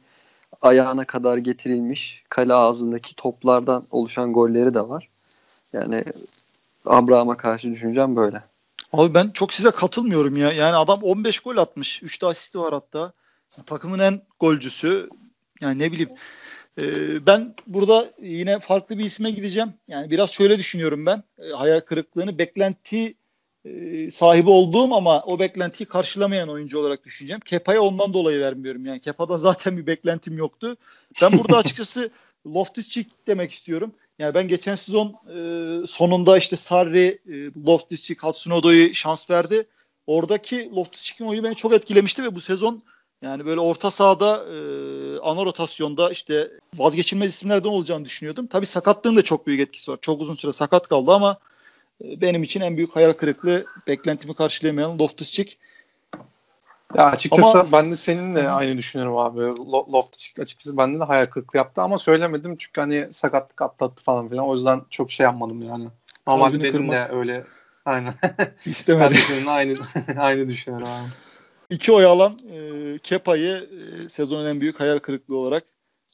ayağına 0.61 1.05
kadar 1.05 1.37
getirilmiş 1.37 2.23
kale 2.29 2.53
ağzındaki 2.53 3.15
toplardan 3.15 3.83
oluşan 3.91 4.33
golleri 4.33 4.73
de 4.73 4.89
var. 4.89 5.09
Yani 5.73 6.03
Abraham'a 6.85 7.37
karşı 7.37 7.69
düşüncem 7.71 8.15
böyle. 8.15 8.43
Abi 8.93 9.13
ben 9.13 9.29
çok 9.29 9.53
size 9.53 9.71
katılmıyorum 9.71 10.35
ya. 10.35 10.51
Yani 10.51 10.75
adam 10.75 10.99
15 11.03 11.39
gol 11.39 11.57
atmış. 11.57 12.03
3 12.03 12.21
de 12.21 12.25
asisti 12.25 12.59
var 12.59 12.73
hatta. 12.73 13.13
Takımın 13.65 13.99
en 13.99 14.21
golcüsü. 14.39 15.09
Yani 15.61 15.79
ne 15.79 15.91
bileyim. 15.91 16.09
Ee, 16.79 17.25
ben 17.25 17.55
burada 17.67 18.11
yine 18.21 18.59
farklı 18.59 18.97
bir 18.97 19.05
isme 19.05 19.31
gideceğim. 19.31 19.73
Yani 19.87 20.09
biraz 20.11 20.29
şöyle 20.31 20.57
düşünüyorum 20.57 21.05
ben. 21.05 21.23
Ee, 21.39 21.49
hayal 21.49 21.79
kırıklığını 21.79 22.37
beklenti 22.37 23.15
e, 23.65 24.11
sahibi 24.11 24.49
olduğum 24.49 24.95
ama 24.95 25.21
o 25.21 25.39
beklentiyi 25.39 25.87
karşılamayan 25.87 26.49
oyuncu 26.49 26.79
olarak 26.79 27.05
düşüneceğim. 27.05 27.39
Kepa'ya 27.39 27.81
ondan 27.81 28.13
dolayı 28.13 28.39
vermiyorum. 28.39 28.85
Yani 28.85 28.99
Kepa'da 28.99 29.37
zaten 29.37 29.77
bir 29.77 29.87
beklentim 29.87 30.37
yoktu. 30.37 30.77
Ben 31.21 31.39
burada 31.39 31.57
açıkçası 31.57 32.09
Loftus-Cheek 32.45 33.05
demek 33.27 33.51
istiyorum. 33.51 33.93
Yani 34.19 34.33
ben 34.33 34.47
geçen 34.47 34.75
sezon 34.75 35.07
e, 35.07 35.87
sonunda 35.87 36.37
işte 36.37 36.55
Sarri, 36.55 37.19
e, 37.27 37.31
Loftus-Cheek, 37.65 38.17
Hudson-Odoi'yi 38.17 38.95
şans 38.95 39.29
verdi. 39.29 39.65
Oradaki 40.07 40.71
Loftus-Cheek'in 40.71 41.25
oyunu 41.25 41.43
beni 41.43 41.55
çok 41.55 41.73
etkilemişti 41.73 42.23
ve 42.23 42.35
bu 42.35 42.41
sezon 42.41 42.81
yani 43.21 43.45
böyle 43.45 43.59
orta 43.59 43.91
sahada 43.91 44.37
e, 44.37 44.57
ana 45.19 45.45
rotasyonda 45.45 46.09
işte 46.11 46.51
vazgeçilmez 46.75 47.29
isimlerden 47.29 47.69
olacağını 47.69 48.05
düşünüyordum. 48.05 48.47
Tabii 48.47 48.65
sakatlığın 48.65 49.15
da 49.15 49.21
çok 49.21 49.47
büyük 49.47 49.61
etkisi 49.61 49.91
var. 49.91 49.97
Çok 50.01 50.21
uzun 50.21 50.35
süre 50.35 50.51
sakat 50.51 50.87
kaldı 50.87 51.11
ama 51.11 51.37
e, 52.03 52.21
benim 52.21 52.43
için 52.43 52.61
en 52.61 52.77
büyük 52.77 52.95
hayal 52.95 53.13
kırıklığı 53.13 53.65
beklentimi 53.87 54.33
karşılayamayan 54.33 54.97
Loftus-Cheek. 54.97 55.57
Ya 56.95 57.05
açıkçası 57.05 57.59
Ama- 57.59 57.71
ben 57.71 57.91
de 57.91 57.95
seninle 57.95 58.49
aynı 58.49 58.77
düşünüyorum 58.77 59.17
abi. 59.17 59.39
Lo- 59.39 59.93
Loftus 59.93 60.33
açıkçası 60.39 60.77
bende 60.77 60.99
de 60.99 61.03
hayal 61.03 61.25
kırıklığı 61.25 61.57
yaptı 61.57 61.81
ama 61.81 61.97
söylemedim 61.97 62.55
çünkü 62.57 62.81
hani 62.81 63.07
sakatlık 63.11 63.61
atlattı 63.61 64.03
falan 64.03 64.29
filan. 64.29 64.47
O 64.47 64.53
yüzden 64.53 64.81
çok 64.89 65.11
şey 65.11 65.23
yapmadım 65.23 65.61
yani. 65.63 65.87
Kalbini 66.25 66.63
benim 66.63 66.91
de 66.91 67.07
öyle 67.11 67.43
aynen. 67.85 68.13
ben 68.39 68.51
İstemedi. 68.65 69.13
de 69.13 69.17
seninle 69.17 69.49
aynı 69.49 69.73
aynı 70.17 70.49
düşünüyorum 70.49 70.87
abi. 70.87 71.30
İki 71.71 71.91
oy 71.91 72.05
alan 72.05 72.39
e, 72.53 72.99
Kepa'yı 73.03 73.69
e, 74.05 74.09
sezonun 74.09 74.45
en 74.45 74.61
büyük 74.61 74.79
hayal 74.79 74.99
kırıklığı 74.99 75.37
olarak 75.37 75.63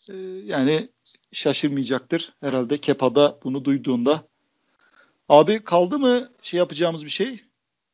e, 0.09 0.15
yani 0.45 0.89
şaşırmayacaktır 1.31 2.33
herhalde 2.39 2.77
Kepa'da 2.77 3.39
bunu 3.43 3.65
duyduğunda. 3.65 4.23
Abi 5.29 5.63
kaldı 5.63 5.99
mı 5.99 6.29
şey 6.41 6.57
yapacağımız 6.57 7.05
bir 7.05 7.09
şey? 7.09 7.39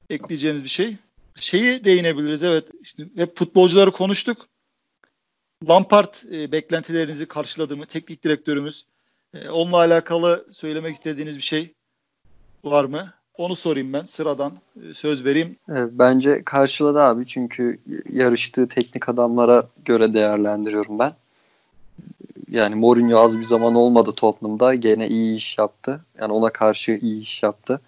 Ekleyeceğiniz 0.10 0.64
bir 0.64 0.70
şey? 0.70 0.96
Şeyi 1.36 1.86
değinebiliriz 1.86 2.44
evet. 2.44 2.70
İşte 2.82 3.04
hep 3.16 3.38
futbolcuları 3.38 3.92
konuştuk. 3.92 4.48
Lampard 5.70 6.14
e, 6.32 6.52
beklentilerinizi 6.52 7.26
karşıladı 7.26 7.78
mı? 7.78 7.86
Teknik 7.86 8.24
direktörümüz. 8.24 8.84
E, 9.34 9.50
onunla 9.50 9.78
alakalı 9.78 10.48
söylemek 10.52 10.96
istediğiniz 10.96 11.38
bir 11.38 11.42
şey 11.42 11.74
var 12.64 12.86
mı? 12.86 13.14
Onu 13.38 13.56
sorayım 13.56 13.94
ben 13.94 14.04
sıradan 14.04 14.52
e, 14.90 14.94
söz 14.94 15.26
vereyim. 15.26 15.56
Bence 15.70 16.44
karşıladı 16.46 17.02
abi 17.02 17.28
çünkü 17.28 17.80
yarıştığı 18.14 18.68
teknik 18.68 19.10
adamlara 19.10 19.68
göre 19.86 20.14
değerlendiriyorum 20.14 21.00
ben. 21.00 21.14
Yani 22.50 22.76
Mourinho 22.76 23.20
az 23.20 23.40
bir 23.40 23.44
zaman 23.44 23.76
olmadı 23.76 24.12
Tottenham'da. 24.16 24.76
Gene 24.76 25.08
iyi 25.08 25.38
iş 25.38 25.58
yaptı. 25.58 26.02
Yani 26.20 26.34
ona 26.34 26.50
karşı 26.50 27.00
iyi 27.02 27.22
iş 27.22 27.44
yaptı. 27.44 27.82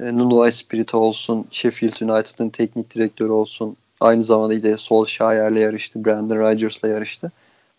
E, 0.00 0.04
Nuno 0.16 0.46
Espirito 0.46 0.98
olsun, 0.98 1.46
Sheffield 1.50 2.00
United'ın 2.00 2.48
teknik 2.48 2.94
direktörü 2.94 3.30
olsun. 3.30 3.76
Aynı 4.00 4.24
zamanda 4.24 4.54
yine 4.54 4.76
Solskjaer'le 4.76 5.56
yarıştı, 5.56 6.04
Brandon 6.04 6.36
Rodgers'la 6.36 6.88
yarıştı. 6.88 7.32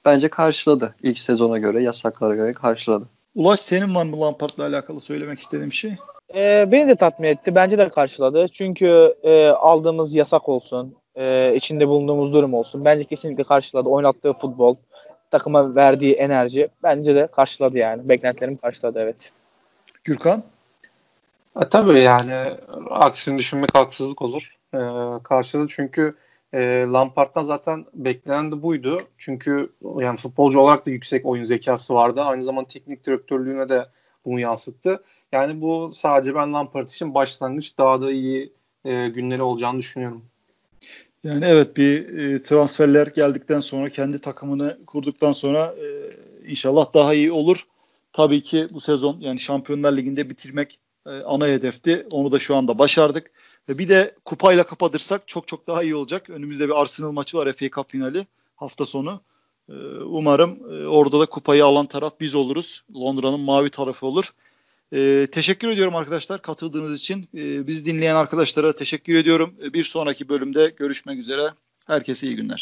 Bence 0.06 0.28
karşıladı. 0.28 0.96
İlk 1.04 1.20
sezona 1.20 1.58
göre, 1.58 1.84
yasaklara 1.84 2.36
göre 2.36 2.54
karşıladı. 2.54 3.06
Ulaş 3.36 3.60
senin 3.60 3.96
var 3.96 4.06
mı 4.06 4.22
Lampard'la 4.22 4.66
alakalı 4.66 5.02
söylemek 5.02 5.40
istediğin 5.40 5.70
bir 5.70 5.76
şey? 5.76 5.96
Ee, 6.36 6.72
beni 6.72 6.88
de 6.88 6.96
tatmin 6.96 7.28
etti. 7.28 7.56
Bence 7.56 7.78
de 7.78 7.90
karşıladı. 7.90 8.48
Çünkü 8.48 9.16
e, 9.24 9.48
aldığımız 9.48 10.16
yasak 10.16 10.50
olsun, 10.50 10.96
e, 11.16 11.56
içinde 11.56 11.88
bulunduğumuz 11.88 12.34
durum 12.34 12.54
olsun. 12.54 12.86
Bence 12.86 13.04
kesinlikle 13.04 13.44
karşıladı. 13.44 13.90
Oynattığı 13.90 14.34
futbol, 14.34 14.76
takıma 15.32 15.76
verdiği 15.76 16.14
enerji 16.14 16.70
bence 16.84 17.16
de 17.16 17.28
karşıladı 17.28 17.78
yani. 17.78 18.10
Beklentilerimi 18.10 18.58
karşıladı 18.58 19.00
evet. 19.00 19.32
Gürkan? 20.04 20.44
E, 21.62 21.70
tabii 21.70 22.00
yani 22.00 22.34
aksini 22.90 23.38
düşünmek 23.38 23.76
haksızlık 23.76 24.22
olur. 24.22 24.58
E, 24.74 24.80
karşıladı 25.24 25.68
çünkü 25.70 26.16
e, 26.54 26.86
Lampard'dan 26.94 27.44
zaten 27.44 27.86
beklenen 27.94 28.52
de 28.52 28.62
buydu. 28.62 28.98
Çünkü 29.18 29.72
yani 30.00 30.18
futbolcu 30.18 30.60
olarak 30.60 30.86
da 30.86 30.90
yüksek 30.90 31.26
oyun 31.26 31.44
zekası 31.44 31.94
vardı. 31.94 32.22
Aynı 32.22 32.44
zamanda 32.44 32.68
teknik 32.68 33.06
direktörlüğüne 33.06 33.70
de 33.70 33.86
bunu 34.26 34.40
yansıttı. 34.40 35.04
Yani 35.32 35.62
bu 35.62 35.90
sadece 35.94 36.36
ben 36.36 36.54
Lampard 36.54 36.90
için 36.90 37.14
başlangıç 37.14 37.78
daha 37.78 38.02
da 38.02 38.12
iyi 38.12 38.54
e, 38.86 39.08
günleri 39.08 39.44
olacağını 39.44 39.80
düşünüyorum. 39.80 40.26
Yani 41.24 41.46
evet 41.46 41.78
bir 41.78 42.18
e, 42.20 42.42
transferler 42.42 43.08
geldikten 43.08 43.60
sonra 43.60 43.90
kendi 43.90 44.20
takımını 44.20 44.78
kurduktan 44.88 45.32
sonra 45.32 45.76
e, 45.82 46.10
inşallah 46.52 46.94
daha 46.94 47.14
iyi 47.14 47.32
olur. 47.32 47.68
Tabii 48.14 48.42
ki 48.42 48.68
bu 48.72 48.80
sezon 48.80 49.20
yani 49.20 49.40
Şampiyonlar 49.40 49.98
Ligi'nde 49.98 50.30
bitirmek 50.30 50.80
e, 51.06 51.10
ana 51.10 51.48
hedefti. 51.48 52.08
Onu 52.12 52.32
da 52.32 52.40
şu 52.40 52.56
anda 52.56 52.80
başardık. 52.80 53.32
Ve 53.70 53.78
bir 53.78 53.90
de 53.90 54.16
kupayla 54.26 54.64
kapatırsak 54.64 55.28
çok 55.28 55.48
çok 55.48 55.68
daha 55.68 55.84
iyi 55.84 55.96
olacak. 55.96 56.30
Önümüzde 56.30 56.68
bir 56.68 56.82
Arsenal 56.82 57.12
maçı 57.12 57.38
var 57.38 57.54
FA 57.54 57.70
Cup 57.70 57.90
finali 57.90 58.28
hafta 58.56 58.86
sonu. 58.86 59.22
E, 59.72 60.04
umarım 60.04 60.60
e, 60.74 60.88
orada 60.88 61.20
da 61.20 61.26
kupayı 61.26 61.66
alan 61.66 61.86
taraf 61.86 62.14
biz 62.20 62.36
oluruz. 62.36 62.84
Londra'nın 62.96 63.40
mavi 63.40 63.70
tarafı 63.70 64.06
olur. 64.06 64.34
E, 64.94 65.28
teşekkür 65.32 65.68
ediyorum 65.68 65.96
arkadaşlar 65.96 66.42
katıldığınız 66.42 67.00
için. 67.00 67.30
E, 67.38 67.68
biz 67.68 67.86
dinleyen 67.86 68.16
arkadaşlara 68.16 68.76
teşekkür 68.76 69.16
ediyorum. 69.16 69.54
Bir 69.74 69.84
sonraki 69.84 70.30
bölümde 70.30 70.74
görüşmek 70.78 71.20
üzere. 71.20 71.50
Herkese 71.88 72.28
iyi 72.28 72.36
günler. 72.36 72.60